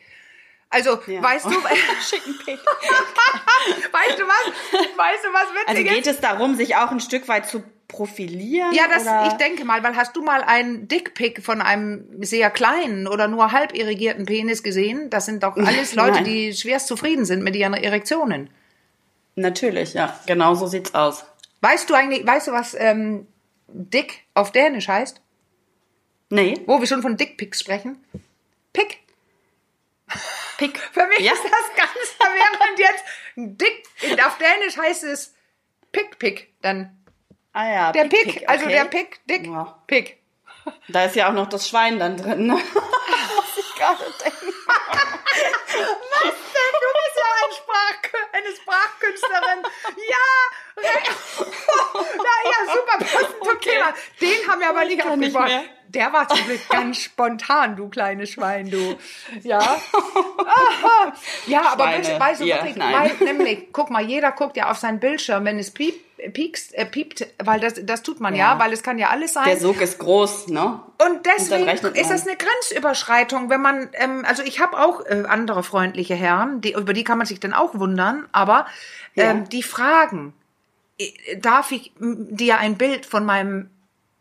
Also, 0.69 0.99
Ja. 1.07 1.23
weißt 1.23 1.45
du, 1.45 1.51
Schicken 2.09 2.37
Pick. 2.43 2.59
weißt 3.91 4.19
du 4.19 4.23
was? 4.23 4.53
Weißt 4.97 5.23
du 5.23 5.33
was 5.33 5.47
witzig 5.53 5.67
Also 5.67 5.83
geht 5.83 6.07
es 6.07 6.19
darum, 6.19 6.55
sich 6.55 6.75
auch 6.75 6.91
ein 6.91 6.99
Stück 6.99 7.27
weit 7.27 7.47
zu 7.47 7.63
profilieren? 7.87 8.73
Ja, 8.73 8.87
das, 8.87 9.03
oder? 9.03 9.27
ich 9.27 9.33
denke 9.33 9.63
mal, 9.65 9.83
weil 9.83 9.95
hast 9.95 10.15
du 10.15 10.23
mal 10.23 10.41
einen 10.43 10.87
Dickpick 10.87 11.43
von 11.43 11.61
einem 11.61 12.05
sehr 12.23 12.49
kleinen 12.49 13.07
oder 13.07 13.27
nur 13.27 13.51
halb 13.51 13.75
irrigierten 13.75 14.25
Penis 14.25 14.63
gesehen? 14.63 15.09
Das 15.09 15.25
sind 15.25 15.43
doch 15.43 15.55
alles 15.57 15.93
Leute, 15.95 16.15
Nein. 16.15 16.23
die 16.25 16.53
schwerst 16.53 16.87
zufrieden 16.87 17.25
sind 17.25 17.43
mit 17.43 17.55
ihren 17.55 17.73
Erektionen. 17.73 18.49
Natürlich, 19.35 19.93
ja. 19.93 20.17
Genau 20.27 20.55
so 20.55 20.67
sieht's 20.67 20.93
aus. 20.95 21.25
Weißt 21.61 21.89
du 21.89 21.93
eigentlich, 21.93 22.25
weißt 22.25 22.47
du, 22.47 22.51
was 22.51 22.73
ähm, 22.77 23.27
Dick 23.67 24.23
auf 24.33 24.51
Dänisch 24.51 24.87
heißt? 24.87 25.21
Nee, 26.29 26.55
Wo 26.65 26.79
wir 26.79 26.87
schon 26.87 27.01
von 27.01 27.17
Dickpicks 27.17 27.59
sprechen? 27.59 28.03
Pick. 28.73 28.99
Pick. 30.57 30.77
Für 30.93 31.05
mich 31.07 31.19
Ja. 31.19 31.33
ist 31.33 31.43
das 31.43 31.75
ganz 31.75 32.09
verwirrend 32.17 32.79
jetzt. 32.79 33.03
Dick, 33.35 33.83
auf 34.25 34.37
Dänisch 34.37 34.77
heißt 34.77 35.03
es 35.03 35.33
Pick-Pick 35.91 36.53
dann. 36.61 36.97
Ah 37.57 37.67
ja, 37.71 37.91
Der 37.93 38.03
Pick, 38.05 38.43
also 38.49 38.65
okay. 38.65 38.73
der 38.73 38.85
Pick, 38.85 39.25
Dick, 39.27 39.45
Ja. 39.47 39.77
Pick. 39.87 40.17
Da 40.89 41.05
ist 41.05 41.15
ja 41.15 41.29
auch 41.29 41.33
noch 41.33 41.47
das 41.47 41.69
Schwein 41.69 41.99
dann 41.99 42.17
drin. 42.17 42.47
Ne? 42.47 42.53
Muss 42.55 43.57
ich 43.57 43.75
gerade 43.75 44.03
denken. 44.23 44.53
Du 45.71 45.81
bist 46.23 47.15
ja 47.15 47.27
ein 47.39 47.51
Sprach, 47.53 48.01
eine 48.33 48.51
Sprachkünstlerin. 48.55 49.59
Ja, 50.09 50.25
re- 50.77 51.03
ja, 52.45 52.73
super 52.73 52.97
passend 52.97 53.37
zum 53.43 53.53
Okay. 53.55 53.69
Thema. 53.71 53.93
Den 54.21 54.47
haben 54.51 54.59
wir 54.59 54.69
aber 54.69 54.85
nicht 54.85 55.03
mehr. 55.05 55.63
Der 55.95 56.13
war 56.13 56.27
zum 56.27 56.45
Glück 56.45 56.59
ganz 56.69 56.99
spontan, 56.99 57.75
du 57.75 57.87
kleines 57.89 58.29
Schwein, 58.29 58.69
du. 58.69 58.95
Ja. 59.43 59.59
Aha. 59.59 61.13
Ja, 61.47 61.71
aber 61.71 61.85
Schweine, 61.85 62.03
weißt, 62.03 62.19
weißt 62.19 62.41
du 62.41 62.45
ihr, 62.45 62.55
wirklich, 62.55 62.77
weil, 62.77 63.11
nämlich, 63.23 63.67
guck 63.71 63.89
mal, 63.89 64.03
jeder 64.03 64.31
guckt 64.31 64.57
ja 64.57 64.69
auf 64.69 64.77
seinen 64.77 64.99
Bildschirm, 64.99 65.45
wenn 65.45 65.59
es 65.59 65.71
piep, 65.71 65.95
piekst, 66.33 66.73
äh, 66.75 66.85
piept, 66.85 67.27
weil 67.43 67.59
das, 67.59 67.75
das 67.83 68.01
tut 68.03 68.19
man 68.19 68.33
ja. 68.35 68.53
Ja. 68.53 68.59
weil 68.59 68.73
es 68.73 68.83
kann 68.83 68.97
ja 68.97 69.09
alles 69.09 69.33
sein. 69.33 69.45
Der 69.45 69.57
Sog 69.57 69.79
ist 69.81 69.99
groß, 69.99 70.47
ne? 70.47 70.79
Und 71.05 71.25
deswegen 71.25 71.63
rechnet 71.63 71.97
ist 71.97 72.09
das 72.09 72.27
eine 72.27 72.35
Grenzüberschreitung, 72.37 73.49
wenn 73.49 73.61
man, 73.61 73.89
ähm, 73.93 74.23
also 74.27 74.43
ich 74.43 74.59
habe 74.59 74.77
auch 74.79 75.05
äh, 75.05 75.23
andere 75.27 75.63
freundliche 75.63 76.15
Herren, 76.15 76.61
die, 76.61 76.73
über 76.73 76.93
die 76.93 77.03
kann 77.03 77.17
man 77.17 77.27
sich 77.27 77.39
dann 77.39 77.53
auch 77.53 77.75
wundern, 77.75 78.27
aber 78.31 78.65
ähm, 79.15 79.37
Ja. 79.39 79.43
die 79.43 79.63
fragen, 79.63 80.33
äh, 80.97 81.37
darf 81.37 81.71
ich 81.71 81.91
dir 81.99 82.57
ein 82.57 82.77
Bild 82.77 83.05
von 83.05 83.25
meinem 83.25 83.69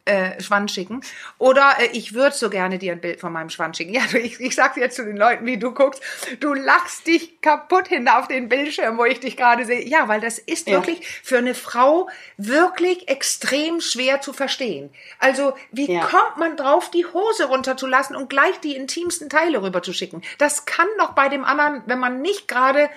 äh, 0.07 0.41
Schwanz 0.43 0.73
schicken? 0.73 1.01
Oder 1.39 1.77
äh, 1.79 1.87
ich 1.93 2.13
würde 2.15 2.37
so 2.37 2.51
gerne 2.51 2.79
dir 2.79 2.93
ein 2.93 3.01
Bild 3.01 3.21
von 3.21 3.33
meinem 3.33 3.51
Schwanz 3.51 3.77
schicken. 3.79 3.95
Ja, 3.95 4.03
du, 4.11 4.19
ich, 4.19 4.39
ich 4.41 4.55
sag 4.55 4.77
jetzt 4.77 4.97
zu 4.97 5.05
den 5.05 5.17
Leuten, 5.17 5.47
wie 5.47 5.57
du 5.57 5.73
guckst, 5.73 6.03
du 6.41 6.53
lachst 6.53 7.07
dich 7.07 7.41
kaputt 7.41 7.89
hin 7.89 8.09
auf 8.09 8.29
den 8.29 8.49
Bildschirm, 8.49 8.99
wo 8.99 9.05
ich 9.05 9.21
dich 9.21 9.37
gerade 9.37 9.65
sehe. 9.65 9.87
Ja, 9.87 10.09
weil 10.09 10.21
das 10.21 10.39
ist 10.39 10.69
Ja. 10.69 10.75
wirklich 10.75 11.07
für 11.23 11.39
eine 11.39 11.55
Frau 11.55 12.09
wirklich 12.37 13.09
extrem 13.09 13.81
schwer 13.81 14.21
zu 14.21 14.33
verstehen. 14.33 14.91
Also, 15.19 15.55
wie 15.71 15.91
Ja. 15.91 16.05
kommt 16.07 16.37
man 16.39 16.57
drauf, 16.57 16.91
die 16.91 17.07
Hose 17.07 17.45
runterzulassen 17.47 18.17
und 18.17 18.29
gleich 18.29 18.59
die 18.61 18.77
intimsten 18.77 19.29
Teile 19.31 19.63
rüberzuschicken? 19.63 20.23
Das 20.39 20.65
kann 20.67 20.89
doch 20.99 21.13
bei 21.13 21.29
dem 21.29 21.45
anderen, 21.45 21.83
wenn 21.87 21.99
man 21.99 22.21
nicht 22.21 22.49
gerade 22.49 22.91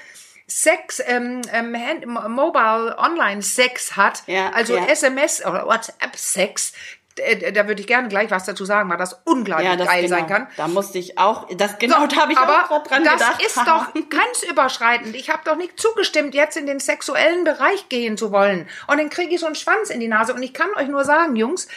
Sex, 0.47 1.01
ähm, 1.05 1.41
ähm, 1.51 1.75
Hand, 1.75 2.05
Mobile 2.05 2.97
Online 2.97 3.41
Sex 3.41 3.97
hat, 3.97 4.23
Ja, 4.27 4.49
also 4.51 4.77
ja. 4.77 4.85
SMS 4.85 5.45
oder 5.45 5.65
WhatsApp 5.65 6.15
Sex, 6.15 6.71
äh, 7.19 7.51
da 7.51 7.67
würde 7.67 7.81
ich 7.81 7.87
gerne 7.87 8.07
gleich 8.07 8.31
was 8.31 8.45
dazu 8.45 8.65
sagen, 8.65 8.89
weil 8.89 8.97
das 8.97 9.19
unglaublich 9.25 9.67
ja, 9.67 9.75
das 9.75 9.87
geil 9.87 10.03
genau. 10.03 10.15
sein 10.15 10.27
kann. 10.27 10.47
Da 10.57 10.67
musste 10.67 10.97
ich 10.99 11.17
auch, 11.17 11.47
das 11.55 11.77
genau, 11.79 12.01
so, 12.01 12.07
da 12.07 12.15
habe 12.17 12.31
ich 12.31 12.37
aber 12.37 12.71
auch 12.71 12.83
dran 12.83 13.03
das 13.03 13.13
gedacht. 13.13 13.41
Das 13.41 13.47
ist 13.47 13.57
doch 13.57 13.93
grenzüberschreitend. 14.09 15.15
Ich 15.15 15.29
habe 15.29 15.41
doch 15.45 15.55
nicht 15.55 15.79
zugestimmt, 15.79 16.33
jetzt 16.33 16.57
in 16.57 16.65
den 16.65 16.79
sexuellen 16.79 17.43
Bereich 17.43 17.89
gehen 17.89 18.17
zu 18.17 18.31
wollen. 18.31 18.67
Und 18.87 18.99
dann 18.99 19.09
kriege 19.09 19.35
ich 19.35 19.39
so 19.39 19.45
einen 19.45 19.55
Schwanz 19.55 19.89
in 19.89 19.99
die 19.99 20.07
Nase. 20.07 20.33
Und 20.33 20.43
ich 20.43 20.53
kann 20.53 20.69
euch 20.75 20.87
nur 20.87 21.03
sagen, 21.03 21.35
Jungs, 21.35 21.67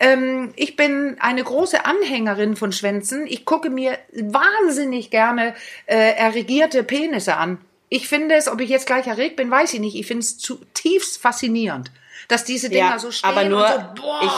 ähm, 0.00 0.52
ich 0.56 0.76
bin 0.76 1.16
eine 1.20 1.42
große 1.42 1.84
Anhängerin 1.84 2.56
von 2.56 2.72
Schwänzen. 2.72 3.26
Ich 3.26 3.44
gucke 3.44 3.70
mir 3.70 3.98
wahnsinnig 4.12 5.10
gerne 5.10 5.54
äh, 5.86 6.12
erregierte 6.14 6.82
Penisse 6.82 7.36
an. 7.36 7.58
Ich 7.88 8.08
finde 8.08 8.34
es, 8.34 8.48
ob 8.48 8.60
ich 8.60 8.68
jetzt 8.68 8.86
gleich 8.86 9.06
erregt 9.06 9.36
bin, 9.36 9.50
weiß 9.50 9.72
ich 9.74 9.80
nicht. 9.80 9.96
Ich 9.96 10.06
finde 10.06 10.20
es 10.20 10.38
zutiefst 10.38 11.20
faszinierend, 11.20 11.90
dass 12.28 12.44
diese 12.44 12.68
Dinger 12.68 12.90
ja, 12.90 12.98
so 12.98 13.10
stehen 13.10 13.30
aber 13.30 13.44
nur, 13.44 13.66
so, 13.66 14.02
boah, 14.02 14.20
ich, 14.22 14.32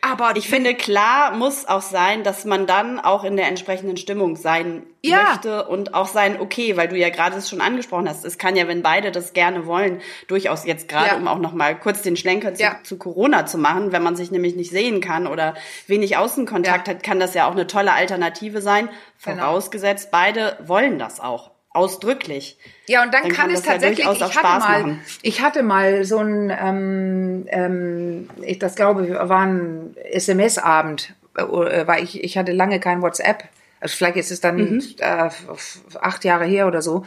aber 0.00 0.36
ich 0.36 0.48
finde, 0.48 0.74
klar 0.74 1.32
muss 1.32 1.66
auch 1.66 1.82
sein, 1.82 2.22
dass 2.22 2.44
man 2.44 2.66
dann 2.66 3.00
auch 3.00 3.24
in 3.24 3.36
der 3.36 3.48
entsprechenden 3.48 3.96
Stimmung 3.96 4.36
sein 4.36 4.84
ja. 5.02 5.24
möchte 5.24 5.66
und 5.66 5.92
auch 5.92 6.06
sein 6.06 6.40
okay, 6.40 6.76
weil 6.76 6.86
du 6.86 6.96
ja 6.96 7.10
gerade 7.10 7.36
es 7.36 7.50
schon 7.50 7.60
angesprochen 7.60 8.08
hast. 8.08 8.24
Es 8.24 8.38
kann 8.38 8.54
ja, 8.54 8.68
wenn 8.68 8.82
beide 8.82 9.10
das 9.10 9.32
gerne 9.32 9.66
wollen, 9.66 10.00
durchaus 10.28 10.64
jetzt 10.64 10.88
gerade, 10.88 11.08
Ja. 11.08 11.16
um 11.16 11.26
auch 11.26 11.38
noch 11.38 11.52
mal 11.52 11.78
kurz 11.78 12.02
den 12.02 12.16
Schlenker 12.16 12.54
zu, 12.54 12.62
Ja. 12.62 12.76
zu 12.84 12.96
Corona 12.96 13.44
zu 13.46 13.58
machen, 13.58 13.90
wenn 13.90 14.04
man 14.04 14.14
sich 14.14 14.30
nämlich 14.30 14.54
nicht 14.54 14.70
sehen 14.70 15.00
kann 15.00 15.26
oder 15.26 15.54
wenig 15.88 16.16
Außenkontakt 16.16 16.88
hat, 16.88 17.02
kann 17.02 17.18
das 17.18 17.34
ja 17.34 17.48
auch 17.48 17.52
eine 17.52 17.66
tolle 17.66 17.92
Alternative 17.92 18.62
sein. 18.62 18.88
Genau. 19.24 19.42
Vorausgesetzt, 19.42 20.10
beide 20.12 20.56
wollen 20.62 21.00
das 21.00 21.18
auch. 21.18 21.50
Ausdrücklich. 21.78 22.58
Ja, 22.86 23.02
und 23.02 23.12
dann, 23.14 23.22
Dann 23.22 23.32
kann, 23.32 23.46
kann 23.48 23.54
es 23.54 23.64
ja 23.64 23.72
tatsächlich, 23.72 24.06
auch 24.06 24.14
ich 24.14 24.22
hatte 24.22 24.32
Spaß 24.38 24.62
mal, 24.64 24.80
machen. 24.82 25.00
ich 25.22 25.40
hatte 25.40 25.62
mal 25.62 26.04
so 26.04 26.18
ein, 26.18 26.50
ähm, 26.50 27.46
ähm, 27.48 28.30
ich 28.42 28.58
das 28.58 28.74
glaube, 28.74 29.08
war 29.28 29.46
ein 29.46 29.96
SMS-Abend, 30.10 31.14
äh, 31.36 31.86
weil 31.86 32.02
ich, 32.04 32.22
ich 32.24 32.36
hatte 32.38 32.52
lange 32.52 32.80
kein 32.80 33.02
WhatsApp. 33.02 33.44
Also 33.80 33.94
vielleicht 33.96 34.16
ist 34.16 34.30
es 34.30 34.40
dann 34.40 34.56
Mhm. 34.56 34.82
äh, 34.98 35.28
acht 36.00 36.24
Jahre 36.24 36.44
her 36.46 36.66
oder 36.66 36.82
so. 36.82 37.04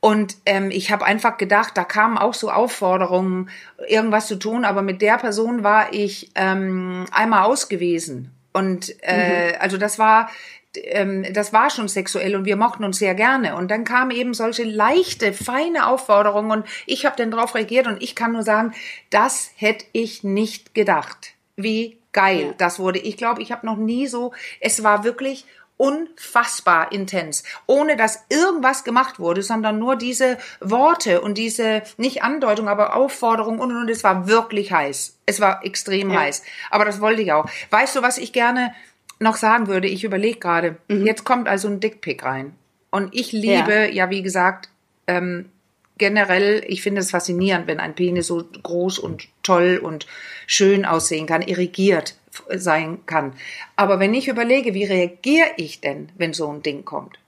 Und 0.00 0.36
ähm, 0.46 0.70
ich 0.70 0.92
habe 0.92 1.04
einfach 1.04 1.38
gedacht, 1.38 1.72
da 1.76 1.82
kamen 1.82 2.18
auch 2.18 2.34
so 2.34 2.50
Aufforderungen, 2.52 3.50
irgendwas 3.88 4.28
zu 4.28 4.36
tun, 4.36 4.64
aber 4.64 4.82
mit 4.82 5.02
der 5.02 5.16
Person 5.18 5.64
war 5.64 5.92
ich 5.92 6.30
ähm, 6.36 7.06
einmal 7.10 7.42
ausgewiesen. 7.44 8.30
Und 8.52 8.94
äh, 9.02 9.54
also 9.58 9.76
das 9.76 9.98
war 9.98 10.30
ähm, 10.76 11.24
das 11.32 11.52
war 11.52 11.70
schon 11.70 11.88
sexuell 11.88 12.36
und 12.36 12.44
wir 12.44 12.56
mochten 12.56 12.84
uns 12.84 12.98
sehr 12.98 13.14
gerne. 13.14 13.56
Und 13.56 13.70
dann 13.70 13.84
kamen 13.84 14.10
eben 14.10 14.34
solche 14.34 14.64
leichte, 14.64 15.32
feine 15.32 15.86
Aufforderungen 15.86 16.50
und 16.50 16.66
ich 16.86 17.06
habe 17.06 17.16
dann 17.16 17.30
darauf 17.30 17.54
reagiert 17.54 17.86
und 17.86 18.02
ich 18.02 18.14
kann 18.14 18.32
nur 18.32 18.42
sagen, 18.42 18.72
das 19.10 19.50
hätte 19.56 19.84
ich 19.92 20.24
nicht 20.24 20.74
gedacht. 20.74 21.34
Wie 21.56 21.98
geil 22.12 22.40
Ja. 22.48 22.54
das 22.58 22.78
wurde. 22.78 22.98
Ich 22.98 23.16
glaube, 23.16 23.42
ich 23.42 23.52
habe 23.52 23.66
noch 23.66 23.76
nie 23.76 24.06
so, 24.06 24.32
es 24.60 24.82
war 24.82 25.04
wirklich 25.04 25.44
unfassbar 25.76 26.92
intens, 26.92 27.44
ohne 27.66 27.96
dass 27.96 28.24
irgendwas 28.28 28.84
gemacht 28.84 29.18
wurde, 29.20 29.42
sondern 29.42 29.78
nur 29.78 29.96
diese 29.96 30.38
Worte 30.60 31.20
und 31.20 31.38
diese, 31.38 31.82
nicht 31.96 32.22
Andeutung, 32.22 32.68
aber 32.68 32.96
Aufforderung 32.96 33.58
und, 33.60 33.70
und, 33.70 33.82
und 33.82 33.88
es 33.90 34.04
war 34.04 34.26
wirklich 34.28 34.72
heiß. 34.72 35.16
Es 35.26 35.40
war 35.40 35.64
extrem 35.64 36.10
Ja. 36.10 36.20
heiß. 36.20 36.42
Aber 36.70 36.84
das 36.84 37.00
wollte 37.00 37.22
ich 37.22 37.32
auch. 37.32 37.46
Weißt 37.70 37.94
du, 37.96 38.02
was 38.02 38.18
ich 38.18 38.32
gerne 38.32 38.74
noch 39.18 39.36
sagen 39.36 39.66
würde? 39.66 39.88
Ich 39.88 40.04
überlege 40.04 40.38
gerade, 40.38 40.76
jetzt 40.88 41.24
kommt 41.24 41.48
also 41.48 41.68
ein 41.68 41.80
Dickpick 41.80 42.24
rein. 42.24 42.54
Und 42.90 43.14
ich 43.14 43.32
liebe, 43.32 43.90
ja, 43.92 44.10
wie 44.10 44.22
gesagt, 44.22 44.70
ähm, 45.06 45.50
generell, 45.98 46.64
ich 46.66 46.82
finde 46.82 47.00
es 47.00 47.10
faszinierend, 47.10 47.66
wenn 47.66 47.80
ein 47.80 47.94
Penis 47.94 48.28
so 48.28 48.44
groß 48.62 48.98
und 48.98 49.28
toll 49.42 49.80
und 49.82 50.06
schön 50.46 50.84
aussehen 50.84 51.26
kann, 51.26 51.42
irrigiert 51.42 52.14
sein 52.50 53.04
kann. 53.06 53.32
Aber 53.76 53.98
wenn 53.98 54.14
ich 54.14 54.28
überlege, 54.28 54.74
wie 54.74 54.84
reagiere 54.84 55.50
ich 55.56 55.80
denn, 55.80 56.10
wenn 56.16 56.32
so 56.32 56.50
ein 56.50 56.62
Ding 56.62 56.84
kommt? 56.84 57.18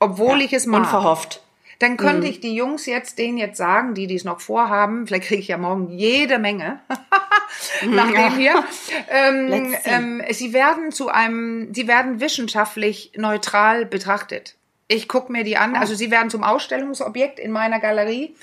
Obwohl 0.00 0.42
ich 0.42 0.52
es 0.52 0.66
mag. 0.66 0.80
Unverhofft. 0.80 1.43
Dann 1.78 1.96
könnte 1.96 2.26
ich 2.26 2.40
die 2.40 2.54
Jungs 2.54 2.86
jetzt, 2.86 3.18
denen 3.18 3.38
jetzt 3.38 3.56
sagen, 3.56 3.94
die 3.94 4.06
dies 4.06 4.24
noch 4.24 4.40
vorhaben, 4.40 5.06
vielleicht 5.06 5.26
kriege 5.26 5.40
ich 5.40 5.48
ja 5.48 5.58
morgen 5.58 5.90
jede 5.90 6.38
Menge, 6.38 6.80
nach 7.86 8.10
dem 8.10 8.36
hier, 8.36 8.64
ähm, 9.08 9.74
ähm, 9.84 10.22
sie 10.30 10.52
werden 10.52 10.92
zu 10.92 11.08
einem, 11.08 11.74
sie 11.74 11.88
werden 11.88 12.20
wissenschaftlich 12.20 13.12
neutral 13.16 13.86
betrachtet. 13.86 14.56
Ich 14.86 15.08
gucke 15.08 15.32
mir 15.32 15.44
die 15.44 15.56
an, 15.56 15.76
also 15.76 15.94
sie 15.94 16.10
werden 16.10 16.30
zum 16.30 16.44
Ausstellungsobjekt 16.44 17.38
in 17.38 17.50
meiner 17.50 17.80
Galerie. 17.80 18.34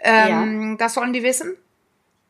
Ähm, 0.00 0.76
Das 0.78 0.94
sollen 0.94 1.12
die 1.12 1.22
wissen. 1.22 1.56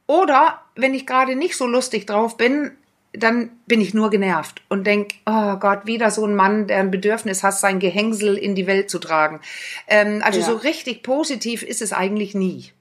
Oder 0.06 0.60
wenn 0.74 0.94
ich 0.94 1.06
gerade 1.06 1.36
nicht 1.36 1.56
so 1.56 1.66
lustig 1.66 2.06
drauf 2.06 2.36
bin, 2.36 2.76
dann 3.12 3.50
bin 3.66 3.80
ich 3.80 3.92
nur 3.92 4.10
genervt 4.10 4.62
und 4.68 4.86
denk, 4.86 5.14
oh 5.26 5.56
Gott, 5.56 5.86
wieder 5.86 6.10
so 6.10 6.24
ein 6.24 6.34
Mann, 6.36 6.66
der 6.68 6.78
ein 6.78 6.90
Bedürfnis 6.90 7.42
hat, 7.42 7.54
sein 7.58 7.80
Gehängsel 7.80 8.36
in 8.36 8.54
die 8.54 8.66
Welt 8.66 8.88
zu 8.90 8.98
tragen. 8.98 9.40
Ähm, 9.88 10.22
also 10.24 10.40
Ja. 10.40 10.46
so 10.46 10.54
richtig 10.56 11.02
positiv 11.02 11.62
ist 11.62 11.82
es 11.82 11.92
eigentlich 11.92 12.34
nie 12.34 12.72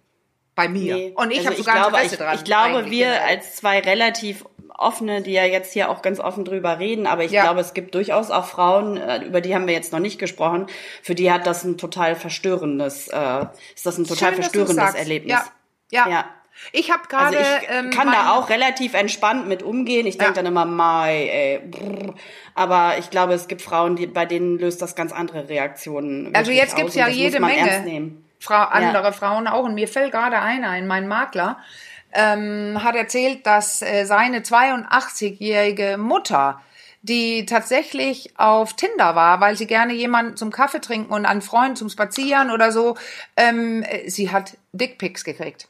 bei 0.55 0.67
mir. 0.69 0.95
Nee. 0.95 1.13
Und 1.15 1.31
ich 1.31 1.39
Also 1.39 1.49
habe 1.49 1.57
sogar 1.57 1.73
glaube, 1.75 1.87
Interesse 1.97 2.13
ich, 2.15 2.19
dran. 2.19 2.35
Ich 2.35 2.43
glaube, 2.43 2.91
wir 2.91 3.23
als 3.23 3.55
zwei 3.55 3.79
relativ 3.79 4.45
offene, 4.77 5.21
die 5.21 5.31
ja 5.33 5.43
jetzt 5.45 5.73
hier 5.73 5.89
auch 5.89 6.01
ganz 6.01 6.19
offen 6.19 6.45
drüber 6.45 6.79
reden, 6.79 7.05
aber 7.07 7.23
ich 7.25 7.31
Ja. 7.31 7.43
glaube, 7.43 7.59
es 7.59 7.73
gibt 7.73 7.95
durchaus 7.95 8.29
auch 8.31 8.45
Frauen, 8.45 8.97
äh, 8.97 9.23
über 9.25 9.41
die 9.41 9.53
haben 9.55 9.67
wir 9.67 9.73
jetzt 9.73 9.91
noch 9.91 9.99
nicht 9.99 10.19
gesprochen, 10.19 10.67
für 11.01 11.15
die 11.15 11.31
hat 11.31 11.45
das 11.47 11.63
ein 11.65 11.77
total 11.77 12.15
verstörendes, 12.15 13.07
äh, 13.09 13.45
ist 13.75 13.85
das 13.85 13.97
ein 13.97 14.05
total 14.05 14.29
Schön, 14.33 14.43
verstörendes. 14.43 14.93
Erlebnis. 14.95 15.37
Ja, 15.91 16.05
ja. 16.05 16.09
Ja. 16.09 16.25
Ich 16.71 16.91
habe 16.91 17.03
Also 17.15 17.37
gerade. 17.37 17.61
ich 17.61 17.69
ähm, 17.69 17.89
kann 17.89 18.11
da 18.11 18.33
auch 18.33 18.49
relativ 18.49 18.93
entspannt 18.93 19.47
mit 19.47 19.63
umgehen. 19.63 20.05
Ich 20.05 20.17
denke 20.17 20.31
Ja. 20.31 20.35
dann 20.43 20.45
immer, 20.45 20.65
mai, 20.65 21.29
ey, 21.31 21.59
brr. 21.59 22.13
aber 22.55 22.97
ich 22.97 23.09
glaube, 23.09 23.33
es 23.33 23.47
gibt 23.47 23.61
Frauen, 23.61 23.95
die, 23.95 24.07
bei 24.07 24.25
denen 24.25 24.59
löst 24.59 24.81
das 24.81 24.95
ganz 24.95 25.11
andere 25.11 25.49
Reaktionen. 25.49 26.35
Also 26.35 26.51
jetzt 26.51 26.75
gibt's 26.75 26.95
ja 26.95 27.07
jede 27.07 27.39
Menge. 27.39 28.11
Frau, 28.39 28.55
andere 28.55 29.13
Frauen 29.13 29.47
auch. 29.47 29.63
Und 29.63 29.73
mir 29.73 29.87
fällt 29.87 30.11
gerade 30.11 30.39
einer 30.39 30.69
ein, 30.69 30.87
mein 30.87 31.07
Makler 31.07 31.57
ähm, 32.11 32.79
hat 32.83 32.95
erzählt, 32.95 33.45
dass 33.45 33.81
äh, 33.81 34.05
seine 34.05 34.39
82-jährige 34.39 35.97
Mutter, 35.97 36.61
die 37.01 37.45
tatsächlich 37.45 38.37
auf 38.37 38.75
Tinder 38.75 39.15
war, 39.15 39.39
weil 39.39 39.55
sie 39.55 39.67
gerne 39.67 39.93
jemanden 39.93 40.35
zum 40.35 40.51
Kaffee 40.51 40.81
trinken 40.81 41.13
und 41.13 41.25
einen 41.25 41.41
Freund 41.41 41.77
zum 41.77 41.89
Spazieren 41.89 42.51
oder 42.51 42.71
so, 42.71 42.97
ähm, 43.37 43.83
äh, 43.83 44.09
sie 44.09 44.31
hat 44.31 44.57
Dickpics 44.73 45.23
gekriegt. 45.23 45.67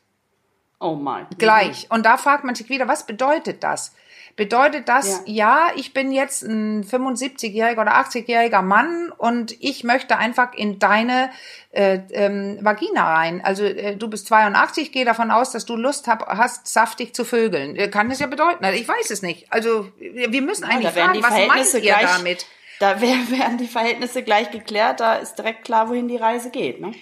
Oh 0.79 0.95
mal. 0.95 1.27
Gleich. 1.38 1.88
Und 1.89 2.05
da 2.05 2.17
fragt 2.17 2.43
man 2.43 2.55
sich 2.55 2.69
wieder, 2.69 2.88
was 2.88 3.05
bedeutet 3.05 3.63
das? 3.63 3.93
Bedeutet 4.39 4.88
das, 4.88 5.21
ja, 5.25 5.67
ich 5.75 5.91
bin 5.91 6.13
jetzt 6.13 6.43
ein 6.43 6.86
75-jähriger 6.86 7.81
oder 7.81 7.98
80-jähriger 7.98 8.62
Mann 8.62 9.12
und 9.17 9.53
ich 9.62 9.83
möchte 9.83 10.15
einfach 10.15 10.53
in 10.53 10.79
deine 10.79 11.29
äh, 11.71 12.00
ähm, 12.12 12.57
Vagina 12.62 13.03
rein. 13.15 13.41
Also 13.43 13.65
äh, 13.65 13.98
du 13.98 14.07
bist 14.07 14.27
82, 14.27 14.93
gehe 14.93 15.03
davon 15.03 15.29
aus, 15.29 15.51
dass 15.51 15.65
du 15.65 15.75
Lust 15.75 16.07
hab, 16.07 16.25
hast, 16.25 16.67
saftig 16.67 17.13
zu 17.13 17.25
vögeln. 17.25 17.75
Äh, 17.75 17.89
Kann 17.89 18.07
das 18.07 18.19
ja 18.19 18.27
bedeuten. 18.27 18.63
Also 18.63 18.79
Ich 18.79 18.88
weiß 18.88 19.09
es 19.09 19.21
nicht. 19.21 19.51
Also 19.51 19.89
wir 20.00 20.41
müssen 20.41 20.63
Ja, 20.63 20.69
eigentlich 20.69 20.95
werden 20.95 21.21
fragen, 21.21 21.48
was 21.48 21.48
meint 21.48 21.74
ihr 21.74 21.81
gleich, 21.81 22.15
damit? 22.15 22.45
Da 22.79 23.01
werden 23.01 23.57
die 23.57 23.67
Verhältnisse 23.67 24.24
gleich 24.24 24.51
geklärt, 24.51 25.01
da 25.01 25.15
ist 25.15 25.36
direkt 25.36 25.65
klar, 25.65 25.89
wohin 25.89 26.07
die 26.07 26.15
Reise 26.15 26.50
geht. 26.50 26.79
Ne? 26.79 26.93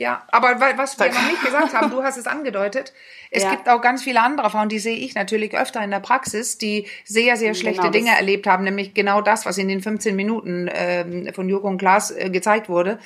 Ja, 0.00 0.22
aber 0.28 0.60
wa- 0.60 0.74
was 0.76 0.96
wir 0.98 1.08
noch 1.12 1.26
nicht 1.28 1.42
gesagt 1.44 1.74
haben, 1.74 1.90
du 1.90 2.04
hast 2.04 2.16
es 2.16 2.28
angedeutet, 2.28 2.92
es 3.32 3.42
Ja. 3.42 3.50
gibt 3.50 3.68
auch 3.68 3.80
ganz 3.80 4.04
viele 4.04 4.20
andere 4.22 4.48
Frauen, 4.48 4.68
die 4.68 4.78
sehe 4.78 4.96
ich 4.96 5.16
natürlich 5.16 5.58
öfter 5.58 5.82
in 5.82 5.90
der 5.90 5.98
Praxis, 5.98 6.56
die 6.56 6.86
sehr, 7.04 7.36
sehr 7.36 7.52
schlechte 7.54 7.82
Genau, 7.82 7.92
Dinge 7.92 8.10
erlebt 8.16 8.46
haben, 8.46 8.62
nämlich 8.62 8.94
genau 8.94 9.22
das, 9.22 9.44
was 9.44 9.58
in 9.58 9.66
den 9.66 9.80
15 9.82 10.14
Minuten 10.14 10.70
ähm, 10.72 11.32
von 11.34 11.48
und 11.52 11.78
Klaas 11.78 12.12
äh, 12.12 12.30
gezeigt 12.30 12.68
wurde, 12.68 13.00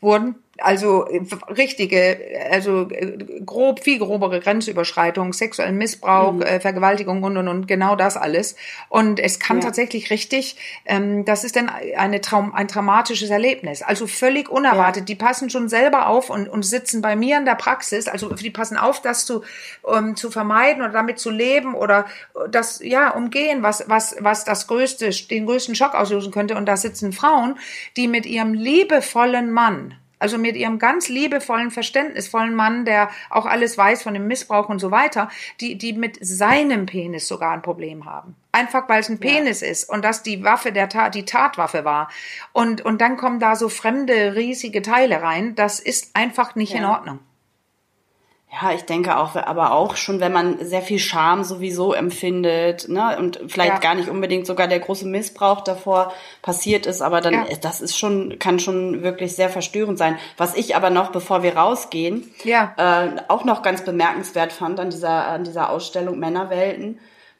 wurden. 0.00 0.36
Also 0.58 1.06
äh, 1.06 1.20
richtige, 1.50 2.18
also 2.50 2.88
äh, 2.90 3.18
grob, 3.44 3.82
viel 3.84 3.98
grobere 3.98 4.40
Grenzüberschreitung, 4.40 5.32
sexuellen 5.32 5.76
Missbrauch, 5.76 6.32
Mhm. 6.34 6.42
äh, 6.42 6.60
Vergewaltigung 6.60 7.22
und 7.22 7.36
und 7.36 7.48
und 7.48 7.68
genau 7.68 7.96
das 7.96 8.16
alles. 8.16 8.56
Und 8.88 9.20
es 9.20 9.38
kann 9.38 9.58
Ja. 9.58 9.64
tatsächlich 9.64 10.10
richtig, 10.10 10.56
ähm, 10.86 11.24
das 11.24 11.44
ist 11.44 11.56
dann 11.56 11.70
eine 11.96 12.20
Traum, 12.20 12.54
ein 12.54 12.68
traumatisches 12.68 13.30
Erlebnis. 13.30 13.82
Also 13.82 14.06
völlig 14.06 14.48
unerwartet. 14.48 15.08
Die 15.08 15.14
passen 15.14 15.50
schon 15.50 15.68
selber 15.68 16.08
auf 16.08 16.30
und, 16.30 16.48
und 16.48 16.62
sitzen 16.64 17.02
bei 17.02 17.16
mir 17.16 17.38
in 17.38 17.44
der 17.44 17.54
Praxis. 17.56 18.08
Also 18.08 18.34
die 18.34 18.50
passen 18.50 18.76
auf, 18.76 19.02
das 19.02 19.26
zu, 19.26 19.42
um, 19.82 20.16
zu 20.16 20.30
vermeiden 20.30 20.82
oder 20.82 20.92
damit 20.92 21.18
zu 21.18 21.30
leben 21.30 21.74
oder 21.74 22.06
das 22.50 22.80
ja 22.82 23.10
umgehen, 23.10 23.62
was 23.62 23.84
was 23.88 24.16
was 24.20 24.44
das 24.44 24.66
größte, 24.66 25.10
den 25.30 25.46
größten 25.46 25.74
Schock 25.74 25.94
auslösen 25.94 26.32
könnte. 26.32 26.56
Und 26.56 26.66
da 26.66 26.76
sitzen 26.76 27.12
Frauen, 27.12 27.58
die 27.96 28.08
mit 28.08 28.26
ihrem 28.26 28.54
liebevollen 28.54 29.50
Mann 29.50 29.94
also 30.18 30.38
mit 30.38 30.56
ihrem 30.56 30.78
ganz 30.78 31.08
liebevollen, 31.08 31.70
verständnisvollen 31.70 32.54
Mann, 32.54 32.84
der 32.84 33.10
auch 33.30 33.46
alles 33.46 33.76
weiß 33.76 34.02
von 34.02 34.14
dem 34.14 34.26
Missbrauch 34.26 34.68
und 34.68 34.78
so 34.78 34.90
weiter, 34.90 35.28
die, 35.60 35.76
die 35.76 35.92
mit 35.92 36.18
seinem 36.20 36.86
Penis 36.86 37.28
sogar 37.28 37.52
ein 37.52 37.62
Problem 37.62 38.04
haben. 38.04 38.34
Einfach 38.52 38.88
weil 38.88 39.00
es 39.00 39.08
ein 39.10 39.20
Penis 39.20 39.60
ist 39.60 39.88
und 39.88 40.04
das 40.04 40.22
die 40.22 40.42
Waffe 40.42 40.72
der 40.72 40.88
Tat, 40.88 41.14
die 41.14 41.24
Tatwaffe 41.26 41.84
war. 41.84 42.08
Und, 42.52 42.80
und 42.80 43.00
dann 43.00 43.16
kommen 43.16 43.40
da 43.40 43.56
so 43.56 43.68
fremde, 43.68 44.34
riesige 44.34 44.80
Teile 44.80 45.22
rein. 45.22 45.54
Das 45.54 45.80
ist 45.80 46.16
einfach 46.16 46.54
nicht 46.54 46.74
in 46.74 46.82
Ja. 46.82 46.92
Ordnung. 46.92 47.18
Ja, 48.62 48.72
ich 48.72 48.82
denke 48.84 49.18
auch, 49.18 49.36
aber 49.36 49.72
auch 49.72 49.96
schon, 49.96 50.20
wenn 50.20 50.32
man 50.32 50.64
sehr 50.64 50.80
viel 50.80 50.98
Scham 50.98 51.44
sowieso 51.44 51.92
empfindet, 51.92 52.88
ne, 52.88 53.16
und 53.18 53.38
vielleicht 53.48 53.74
Ja. 53.74 53.78
gar 53.80 53.94
nicht 53.94 54.08
unbedingt 54.08 54.46
sogar 54.46 54.66
der 54.66 54.80
große 54.80 55.06
Missbrauch 55.06 55.60
davor 55.62 56.12
passiert 56.40 56.86
ist, 56.86 57.02
aber 57.02 57.20
dann, 57.20 57.34
Ja. 57.34 57.44
das 57.60 57.80
ist 57.82 57.98
schon, 57.98 58.38
kann 58.38 58.58
schon 58.58 59.02
wirklich 59.02 59.36
sehr 59.36 59.50
verstörend 59.50 59.98
sein. 59.98 60.18
Was 60.38 60.54
ich 60.54 60.74
aber 60.74 60.88
noch, 60.90 61.10
bevor 61.10 61.42
wir 61.42 61.56
rausgehen, 61.56 62.30
Ja. 62.44 62.72
äh, 62.78 63.20
auch 63.28 63.44
noch 63.44 63.62
ganz 63.62 63.82
bemerkenswert 63.84 64.52
fand 64.52 64.80
an 64.80 64.88
dieser, 64.90 65.26
an 65.28 65.44
dieser 65.44 65.68
Ausstellung 65.70 66.18
Männerwelten, 66.18 66.98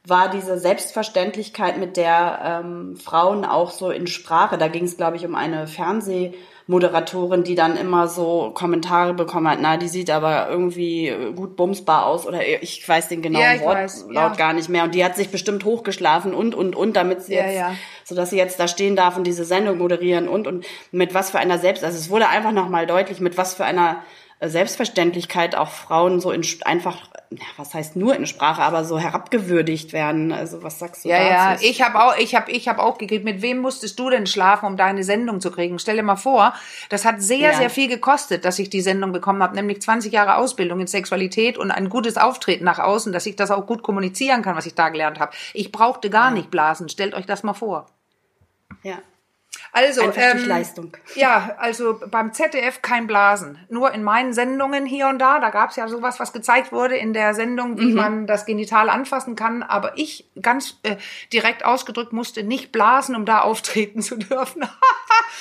war 0.09 0.31
diese 0.31 0.59
Selbstverständlichkeit, 0.59 1.79
mit 1.79 1.97
der 1.97 2.63
ähm, 2.65 2.97
Frauen 2.97 3.45
auch 3.45 3.71
so 3.71 3.91
in 3.91 4.07
Sprache, 4.07 4.57
da 4.57 4.69
ging 4.69 4.85
es, 4.85 4.97
glaube 4.97 5.17
ich, 5.17 5.27
um 5.27 5.35
eine 5.35 5.67
Fernsehmoderatorin, 5.67 7.43
die 7.43 7.57
dann 7.57 7.77
immer 7.77 8.07
so 8.07 8.53
Kommentare 8.55 9.15
bekommen 9.15 9.49
hat, 9.49 9.59
na, 9.61 9.77
die 9.77 9.89
sieht 9.89 10.11
aber 10.11 10.49
irgendwie 10.49 11.13
gut 11.35 11.57
bumsbar 11.57 12.07
aus 12.07 12.27
oder 12.27 12.41
ich 12.47 12.89
weiß 12.89 13.09
den 13.09 13.21
genauen 13.21 13.43
Ja, 13.43 13.61
Wortlaut 13.61 14.15
ja. 14.15 14.29
gar 14.37 14.53
nicht 14.53 14.69
mehr 14.69 14.85
und 14.85 14.95
die 14.95 15.05
hat 15.05 15.17
sich 15.17 15.31
bestimmt 15.31 15.65
hochgeschlafen 15.65 16.35
und, 16.35 16.55
und, 16.55 16.77
und, 16.77 16.95
damit 16.95 17.23
sie 17.23 17.35
Ja, 17.35 17.47
jetzt, 17.47 17.57
ja. 17.57 17.75
so 18.05 18.15
dass 18.15 18.31
sie 18.31 18.39
jetzt 18.39 18.61
da 18.61 18.69
stehen 18.69 18.95
darf 18.95 19.17
und 19.17 19.27
diese 19.27 19.45
Sendung 19.45 19.79
moderieren 19.79 20.29
und, 20.29 20.47
und 20.47 20.65
mit 20.93 21.15
was 21.15 21.31
für 21.31 21.39
einer 21.39 21.59
Selbst, 21.59 21.83
also 21.83 21.99
es 21.99 22.11
wurde 22.11 22.29
einfach 22.29 22.53
nochmal 22.53 22.87
deutlich, 22.87 23.19
mit 23.21 23.37
was 23.37 23.55
für 23.55 23.65
einer 23.65 24.03
Selbstverständlichkeit 24.41 25.55
auch 25.57 25.71
Frauen 25.71 26.21
so 26.21 26.31
in 26.31 26.45
einfach, 26.65 27.09
ja, 27.31 27.45
was 27.57 27.73
heißt 27.73 27.97
nur 27.97 28.15
in 28.15 28.27
Sprache, 28.27 28.61
aber 28.63 28.85
so 28.85 28.99
herabgewürdigt 28.99 29.93
werden. 29.95 30.31
Also 30.31 30.63
was 30.63 30.79
sagst 30.79 31.05
du 31.05 31.09
Ja, 31.09 31.23
ja, 31.23 31.51
dazu? 31.53 31.65
ich 31.65 31.81
habe 31.83 31.99
auch, 32.05 32.17
ich 32.19 32.35
habe, 32.35 32.51
ich 32.51 32.69
habe 32.69 32.83
auch 32.83 32.99
gekriegt. 32.99 33.25
Mit 33.25 33.41
wem 33.43 33.59
musstest 33.59 33.99
du 33.99 34.11
denn 34.11 34.27
schlafen, 34.27 34.67
um 34.67 34.77
deine 34.77 35.05
Sendung 35.05 35.41
zu 35.41 35.51
kriegen? 35.51 35.79
Stell 35.79 35.97
dir 35.97 36.03
mal 36.03 36.17
vor, 36.17 36.53
das 36.91 37.05
hat 37.07 37.23
sehr, 37.23 37.53
Ja. 37.53 37.55
sehr 37.55 37.71
viel 37.71 37.89
gekostet, 37.89 38.45
dass 38.45 38.59
ich 38.59 38.69
die 38.69 38.83
Sendung 38.83 39.13
bekommen 39.13 39.43
habe, 39.43 39.55
nämlich 39.55 39.81
20 39.81 40.13
Jahre 40.13 40.37
Ausbildung 40.37 40.81
in 40.81 40.87
Sexualität 40.87 41.57
und 41.57 41.71
ein 41.71 41.89
gutes 41.89 42.19
Auftreten 42.19 42.65
nach 42.65 42.79
außen, 42.79 43.13
dass 43.13 43.25
ich 43.27 43.37
das 43.37 43.51
auch 43.51 43.67
gut 43.67 43.83
kommunizieren 43.83 44.43
kann, 44.43 44.55
was 44.57 44.67
ich 44.67 44.75
da 44.75 44.91
gelernt 44.91 45.19
habe. 45.19 45.33
Ich 45.55 45.73
brauchte 45.73 46.11
gar 46.11 46.31
nicht 46.31 46.51
blasen. 46.51 46.89
Stellt 46.91 47.15
euch 47.15 47.27
das 47.27 47.43
mal 47.43 47.55
vor. 47.55 47.87
ja. 48.83 48.99
Also, 49.79 50.01
Einfach 50.01 50.33
durch 50.33 50.47
Leistung. 50.47 50.97
Ja, 51.17 51.55
also 51.59 52.01
beim 52.11 52.33
ZDF 52.33 52.81
kein 52.81 53.07
Blasen. 53.07 53.59
Nur 53.69 53.93
in 53.93 54.03
meinen 54.03 54.33
Sendungen 54.33 54.87
hier 54.87 55.07
und 55.09 55.19
da, 55.19 55.39
da 55.39 55.51
gab 55.51 55.69
es 55.69 55.77
ja 55.77 55.87
sowas, 55.87 56.19
was 56.19 56.33
gezeigt 56.33 56.73
wurde 56.73 56.97
in 56.97 57.13
der 57.13 57.35
Sendung, 57.35 57.75
Mhm. 57.75 57.79
wie 57.81 57.93
man 57.93 58.27
das 58.27 58.47
Genital 58.47 58.89
anfassen 58.89 59.37
kann. 59.37 59.63
Aber 59.63 59.99
ich, 59.99 60.31
ganz 60.41 60.79
äh, 60.83 60.97
direkt 61.31 61.67
ausgedrückt, 61.67 62.15
musste 62.15 62.43
nicht 62.43 62.73
blasen, 62.73 63.15
um 63.17 63.27
da 63.27 63.41
auftreten 63.43 64.01
zu 64.01 64.17
dürfen. 64.17 64.67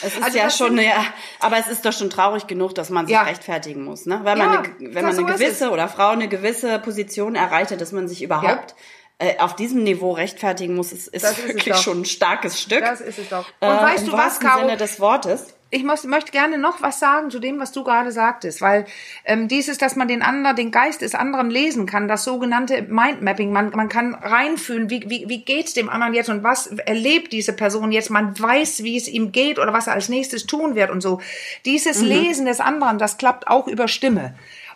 Es 0.02 0.14
ist 0.18 0.24
Also 0.24 0.38
ja 0.38 0.50
schon, 0.50 0.78
ja, 0.78 1.06
aber 1.40 1.58
es 1.58 1.68
ist 1.68 1.86
doch 1.86 1.94
schon 1.94 2.10
traurig 2.10 2.48
genug, 2.48 2.76
dass 2.76 2.90
man 2.90 3.06
sich 3.06 3.14
Ja. 3.14 3.22
rechtfertigen 3.22 3.86
muss, 3.86 4.06
ne? 4.06 4.20
Wenn 4.24 4.38
Ja, 4.38 4.46
man, 4.48 4.58
eine, 4.58 4.94
wenn 4.94 5.06
man 5.06 5.18
eine 5.18 5.26
gewisse 5.26 5.70
oder 5.72 5.88
Frau 5.88 6.10
eine 6.10 6.28
gewisse 6.28 6.80
Position 6.80 7.36
erreicht 7.36 7.72
hat, 7.72 7.80
dass 7.80 7.94
man 7.94 8.10
sich 8.10 8.22
überhaupt 8.22 8.76
äh, 9.18 9.38
auf 9.40 9.56
diesem 9.56 9.84
Niveau 9.84 10.12
rechtfertigen 10.12 10.76
muss, 10.76 10.92
ist, 10.92 11.08
ist 11.08 11.24
Das 11.24 11.48
wirklich 11.48 11.76
schon 11.78 12.02
ein 12.02 12.06
starkes 12.06 12.62
Stück. 12.62 12.82
Das 12.82 13.00
ist 13.00 13.18
es 13.18 13.30
doch. 13.30 13.46
Und 13.62 13.68
Äh, 13.70 13.82
weißt 13.82 14.08
du 14.08 14.12
was, 14.12 14.40
Caro? 14.40 14.62
Sinne 14.62 14.78
des 14.78 15.00
Wortes. 15.00 15.54
Ich 15.72 15.84
möchte 15.84 16.32
gerne 16.32 16.58
noch 16.58 16.82
was 16.82 17.00
sagen 17.00 17.32
zu 17.32 17.40
dem, 17.40 17.60
was 17.60 17.72
du 17.72 17.84
gerade 17.84 18.12
sagtest, 18.12 18.62
weil 18.62 18.86
ähm, 19.26 19.48
dieses, 19.48 19.78
dass 19.78 19.96
man 19.96 20.08
den 20.08 20.22
anderen, 20.22 20.56
den 20.56 20.72
Geist 20.72 21.02
des 21.02 21.16
anderen 21.16 21.50
lesen 21.50 21.86
kann, 21.86 22.08
das 22.08 22.24
sogenannte 22.24 22.84
Mindmapping, 22.84 23.52
man, 23.52 23.72
man 23.72 23.90
kann 23.90 24.14
reinfühlen, 24.14 24.90
wie, 24.90 25.10
wie, 25.10 25.28
wie 25.28 25.44
geht's 25.44 25.74
dem 25.74 25.90
anderen 25.90 26.14
jetzt 26.14 26.30
und 26.30 26.44
was 26.44 26.68
erlebt 26.68 27.34
diese 27.34 27.52
Person 27.52 27.92
jetzt, 27.92 28.10
man 28.10 28.40
weiß, 28.40 28.84
wie 28.84 28.96
es 28.96 29.08
ihm 29.08 29.32
geht 29.32 29.58
oder 29.60 29.74
was 29.74 29.88
er 29.88 29.94
als 29.94 30.08
nächstes 30.08 30.46
tun 30.46 30.76
wird 30.76 30.92
und 30.92 31.02
so. 31.02 31.20
Dieses 31.66 32.00
Lesen 32.02 32.46
des 32.46 32.60
anderen, 32.60 32.98
das 32.98 33.18
klappt 33.18 33.48
auch 33.48 33.68
über 33.68 33.88
Stimme. 33.88 34.36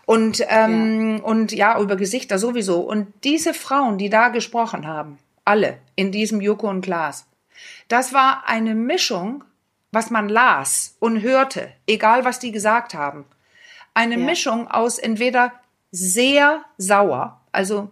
Und, 0.10 0.44
ähm, 0.48 1.22
und 1.24 1.51
ja, 1.51 1.80
über 1.80 1.96
Gesichter 1.96 2.39
sowieso. 2.39 2.80
Und 2.80 3.13
diese 3.24 3.54
Frauen, 3.54 4.00
die 4.00 4.10
da 4.10 4.30
gesprochen 4.30 4.88
haben, 4.88 5.20
alle 5.46 5.78
in 5.96 6.12
diesem 6.12 6.42
Joko 6.42 6.68
und 6.68 6.82
Klaas, 6.82 7.28
das 7.89 8.12
war 8.12 8.48
eine 8.48 8.74
Mischung, 8.74 9.44
was 9.92 10.10
man 10.10 10.28
las 10.28 10.96
und 10.98 11.22
hörte, 11.22 11.72
egal 11.86 12.25
was 12.25 12.39
die 12.39 12.51
gesagt 12.51 12.96
haben. 12.96 13.24
Eine 13.94 14.18
Ja. 14.18 14.25
Mischung 14.25 14.68
aus 14.68 14.98
entweder 14.98 15.54
sehr 15.92 16.66
sauer, 16.80 17.39
also 17.51 17.92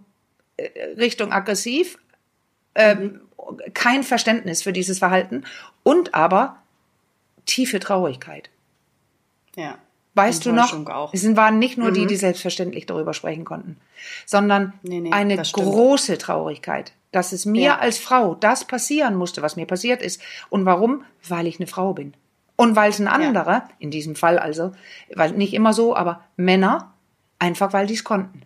äh, 0.57 0.69
Richtung 0.97 1.31
aggressiv, 1.31 1.99
ähm, 2.73 3.21
kein 3.75 4.01
Verständnis 4.01 4.63
für 4.63 4.73
dieses 4.73 4.97
Verhalten 4.97 5.43
und 5.83 6.15
aber 6.15 6.63
tiefe 7.45 7.79
Traurigkeit. 7.79 8.49
Ja. 9.55 9.77
Weißt 10.17 10.45
du 10.45 10.51
noch, 10.51 10.73
Auch. 10.89 11.13
es 11.13 11.21
sind- 11.21 11.37
waren 11.37 11.59
nicht 11.59 11.77
nur 11.77 11.91
die, 11.91 12.05
die 12.07 12.15
selbstverständlich 12.15 12.85
darüber 12.85 13.13
sprechen 13.13 13.45
konnten, 13.45 13.77
sondern 14.25 14.73
Nee, 14.83 14.99
nee, 14.99 15.11
eine 15.11 15.37
große 15.37 16.17
Traurigkeit, 16.17 16.91
dass 17.11 17.31
es 17.31 17.45
mir 17.45 17.61
Ja. 17.61 17.77
als 17.77 17.97
Frau 17.99 18.35
das 18.35 18.65
passieren 18.65 19.15
musste, 19.15 19.41
was 19.41 19.55
mir 19.55 19.65
passiert 19.65 20.01
ist. 20.01 20.21
Und 20.49 20.65
warum? 20.65 21.03
Weil 21.27 21.47
ich 21.47 21.59
eine 21.59 21.67
Frau 21.67 21.93
bin. 21.93 22.13
Und 22.55 22.75
weil 22.75 22.89
es 22.89 22.99
ein 22.99 23.07
anderer, 23.07 23.69
in 23.79 23.91
diesem 23.91 24.15
Fall 24.15 24.39
also, 24.39 24.71
weil 25.15 25.31
nicht 25.33 25.53
immer 25.53 25.73
so, 25.73 25.95
aber 25.95 26.21
Männer, 26.35 26.91
einfach 27.39 27.71
weil 27.71 27.85
die 27.87 27.93
es 27.93 28.03
konnten. 28.03 28.41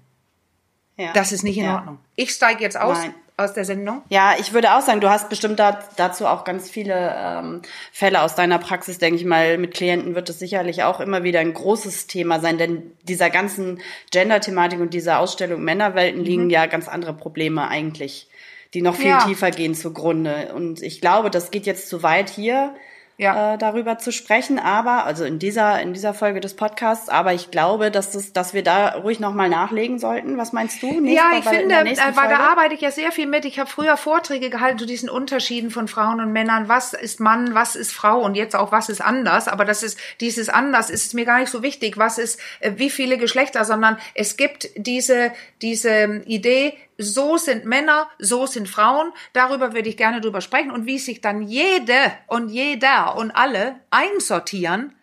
Ja. 0.98 1.14
Das 1.14 1.32
ist 1.32 1.44
nicht 1.44 1.58
in 1.58 1.64
ja. 1.64 1.76
Ordnung. 1.78 1.98
Ich 2.16 2.32
steige 2.32 2.62
jetzt 2.62 2.80
aus, 2.80 2.98
Nein. 3.00 3.14
Aus 3.42 3.54
der 3.54 3.66
Sendung. 3.66 4.02
Ja, 4.10 4.36
ich 4.40 4.54
würde 4.54 4.74
auch 4.74 4.82
sagen, 4.82 5.02
du 5.02 5.10
hast 5.10 5.30
bestimmt 5.30 5.60
da, 5.60 5.80
dazu 5.98 6.26
auch 6.26 6.44
ganz 6.44 6.70
viele 6.70 7.16
ähm, 7.18 7.62
Fälle 7.92 8.22
aus 8.22 8.36
deiner 8.36 8.60
Praxis, 8.60 8.98
denke 8.98 9.20
ich 9.20 9.26
mal. 9.26 9.58
Mit 9.58 9.74
Klienten 9.74 10.16
wird 10.16 10.30
es 10.30 10.40
sicherlich 10.40 10.84
auch 10.84 11.00
immer 11.00 11.24
wieder 11.24 11.40
ein 11.40 11.54
großes 11.54 12.08
Thema 12.08 12.40
sein, 12.40 12.58
denn 12.58 12.92
dieser 13.04 13.30
ganzen 13.30 13.82
Gender-Thematik 14.12 14.80
und 14.80 14.94
dieser 14.94 15.20
Ausstellung 15.20 15.62
Männerwelten 15.64 16.24
liegen 16.24 16.50
ja 16.50 16.66
ganz 16.66 16.88
andere 16.88 17.14
Probleme 17.14 17.68
eigentlich, 17.68 18.28
die 18.74 18.82
noch 18.82 18.96
viel 18.96 19.08
Ja. 19.10 19.26
tiefer 19.26 19.52
gehen 19.52 19.76
zugrunde. 19.76 20.54
Und 20.56 20.82
ich 20.82 21.02
glaube, 21.02 21.30
das 21.30 21.52
geht 21.52 21.66
jetzt 21.66 21.90
zu 21.90 22.04
weit 22.04 22.30
hier. 22.30 22.74
Ja. 23.22 23.54
Äh, 23.54 23.58
darüber 23.60 24.00
zu 24.00 24.12
sprechen, 24.12 24.58
aber 24.58 25.06
also 25.06 25.24
in 25.26 25.38
dieser 25.38 25.80
in 25.82 25.94
dieser 25.94 26.14
Folge 26.16 26.40
des 26.42 26.56
Podcasts, 26.56 27.08
aber 27.08 27.34
ich 27.34 27.52
glaube, 27.52 27.92
dass 27.92 28.12
das, 28.12 28.34
dass 28.34 28.54
wir 28.56 28.64
da 28.64 28.90
ruhig 28.96 29.20
noch 29.20 29.34
mal 29.34 29.48
nachlegen 29.48 30.00
sollten. 30.00 30.38
Was 30.38 30.54
meinst 30.54 30.82
du? 30.82 30.88
Nächste- 31.00 31.12
Ja, 31.30 31.38
ich 31.38 31.46
bei- 31.46 31.52
in 31.52 31.60
finde, 31.70 31.76
äh, 31.76 31.86
weil 31.86 31.96
da 31.96 32.12
Folge? 32.14 32.40
arbeite 32.40 32.74
ich 32.74 32.82
ja 32.82 32.90
sehr 32.90 33.12
viel 33.12 33.28
mit. 33.28 33.46
Ich 33.46 33.60
habe 33.60 33.70
früher 33.70 33.96
Vorträge 33.96 34.50
gehalten 34.50 34.80
zu 34.80 34.88
diesen 34.88 35.08
Unterschieden 35.10 35.70
von 35.70 35.88
Frauen 35.88 36.20
und 36.20 36.32
Männern. 36.34 36.68
Was 36.68 36.94
ist 36.94 37.20
Mann, 37.20 37.54
was 37.54 37.76
ist 37.76 37.92
Frau 37.94 38.20
und 38.22 38.34
jetzt 38.36 38.56
auch 38.56 38.72
was 38.72 38.90
ist 38.90 39.02
anders. 39.02 39.48
Aber 39.48 39.66
das 39.66 39.84
ist 39.84 40.00
dieses 40.20 40.50
anders 40.50 40.90
ist 40.90 41.14
mir 41.14 41.26
gar 41.26 41.40
nicht 41.40 41.52
so 41.52 41.62
wichtig. 41.62 42.00
Was 42.00 42.18
ist 42.18 42.40
äh, 42.60 42.72
wie 42.78 42.90
viele 42.90 43.20
Geschlechter, 43.20 43.66
sondern 43.66 43.98
es 44.16 44.36
gibt 44.36 44.68
diese 44.76 45.32
diese 45.62 46.24
Idee. 46.26 46.74
So 47.02 47.38
sind 47.38 47.66
Männer, 47.66 48.10
so 48.20 48.46
sind 48.46 48.70
Frauen. 48.70 49.12
Darüber 49.34 49.74
würde 49.74 49.90
ich 49.90 49.98
gerne 49.98 50.22
drüber 50.22 50.42
sprechen 50.42 50.72
und 50.72 50.86
wie 50.86 51.00
sich 51.00 51.22
dann 51.22 51.42
jede 51.42 52.14
und 52.28 52.50
jeder 52.50 53.16
und 53.18 53.32
alle 53.32 53.76
einsortieren 53.90 54.96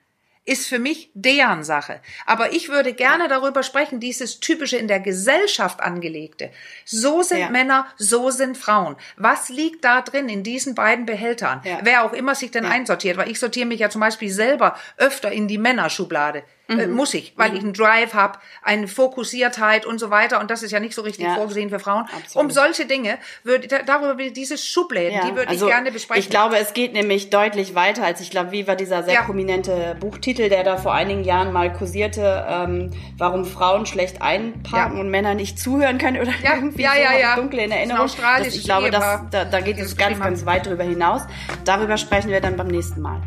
ist 0.49 0.67
für 0.67 0.79
mich 0.79 1.11
deren 1.13 1.63
Sache. 1.63 2.01
Aber 2.25 2.55
ich 2.55 2.71
würde 2.71 2.95
gerne 2.95 3.29
darüber 3.29 3.63
sprechen, 3.63 4.01
dieses 4.01 4.41
typische 4.41 4.79
in 4.79 4.89
der 4.89 4.99
Gesellschaft 4.99 5.81
angelegte. 5.81 6.51
So 6.87 7.23
sind 7.23 7.41
Ja. 7.41 7.51
Männer, 7.51 7.87
so 7.99 8.31
sind 8.31 8.57
Frauen. 8.57 8.97
Was 9.17 9.51
liegt 9.51 9.85
da 9.85 10.01
drin 10.01 10.29
in 10.31 10.43
diesen 10.43 10.75
beiden 10.75 11.05
Behältern? 11.05 11.61
Ja. 11.65 11.81
Wer 11.83 12.03
auch 12.03 12.15
immer 12.15 12.35
sich 12.35 12.51
denn 12.51 12.65
einsortiert, 12.65 13.19
weil 13.19 13.31
ich 13.31 13.39
sortiere 13.39 13.67
mich 13.67 13.81
ja 13.81 13.91
zum 13.91 14.01
Beispiel 14.01 14.31
selber 14.31 14.77
öfter 14.97 15.31
in 15.31 15.49
die 15.49 15.59
Männerschublade. 15.59 16.43
Äh, 16.71 16.87
Mhm. 16.87 16.93
muss 16.93 17.15
ich, 17.15 17.33
weil 17.37 17.55
ich 17.55 17.61
einen 17.63 17.73
Drive 17.73 18.13
habe, 18.13 18.39
eine 18.63 18.89
Fokussiertheit 18.89 19.87
und 19.87 19.99
so 19.99 20.11
weiter. 20.11 20.39
Und 20.39 20.51
das 20.51 20.63
ist 20.63 20.71
ja 20.71 20.81
nicht 20.81 20.95
so 20.95 21.01
richtig 21.01 21.25
Ja. 21.25 21.35
vorgesehen 21.35 21.71
für 21.71 21.79
Frauen. 21.79 22.05
Absolut. 22.15 22.45
Um 22.45 22.51
solche 22.51 22.85
Dinge 22.85 23.17
würde 23.43 23.69
da- 23.69 23.83
darüber 23.83 24.19
würde 24.19 24.33
diese 24.33 24.59
Schubläden, 24.59 25.15
Ja, 25.15 25.25
die 25.31 25.35
würde 25.35 25.49
also 25.49 25.67
ich 25.67 25.73
gerne 25.73 25.91
besprechen. 25.91 26.23
Ich 26.23 26.29
glaube, 26.29 26.59
es 26.59 26.75
geht 26.75 26.93
nämlich 26.93 27.31
deutlich 27.31 27.75
weiter, 27.75 28.05
als 28.05 28.21
ich 28.21 28.31
glaube, 28.31 28.53
wie 28.53 28.67
war 28.67 28.77
dieser 28.77 29.03
sehr 29.03 29.15
Ja. 29.15 29.23
prominente 29.23 29.97
Buchtitel, 29.99 30.51
der 30.51 30.63
da 30.63 30.77
vor 30.77 30.93
einigen 30.93 31.25
Jahren 31.25 31.55
mal 31.55 31.73
kursierte, 31.73 32.47
ähm, 32.47 32.91
warum 33.17 33.47
Frauen 33.47 33.87
schlecht 33.87 34.21
einparken 34.21 35.01
und 35.01 35.09
Männer 35.11 35.33
nicht 35.35 35.59
zuhören 35.59 35.97
können 35.97 36.21
oder 36.21 36.33
Ja, 36.45 36.57
irgendwie 36.57 36.83
ja, 36.83 36.91
so, 36.93 37.19
ja, 37.19 37.37
dunkel 37.37 37.61
in 37.61 37.71
Das 37.71 37.79
Erinnerung. 37.79 38.05
australisches 38.05 38.53
Das, 38.53 38.57
ich 38.61 38.65
glaube, 38.65 38.91
das, 38.91 39.21
da, 39.31 39.45
da 39.47 39.61
geht 39.61 39.79
das 39.79 39.87
es 39.87 39.97
ganz, 39.97 40.21
ganz 40.21 40.45
weit 40.45 40.67
darüber 40.67 40.85
hinaus. 40.85 41.23
Darüber 41.65 41.97
sprechen 41.97 42.29
wir 42.31 42.43
dann 42.43 42.57
beim 42.57 42.69
nächsten 42.69 43.01
Mal. 43.01 43.23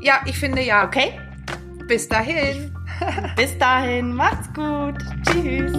ja, 0.00 0.20
ich 0.24 0.38
finde 0.38 0.62
ja. 0.62 0.84
Okay? 0.86 1.12
Bis 1.86 2.08
dahin. 2.08 2.74
Bis 3.36 3.56
dahin, 3.58 4.14
macht's 4.14 4.52
gut. 4.52 4.96
Tschüss. 5.24 5.72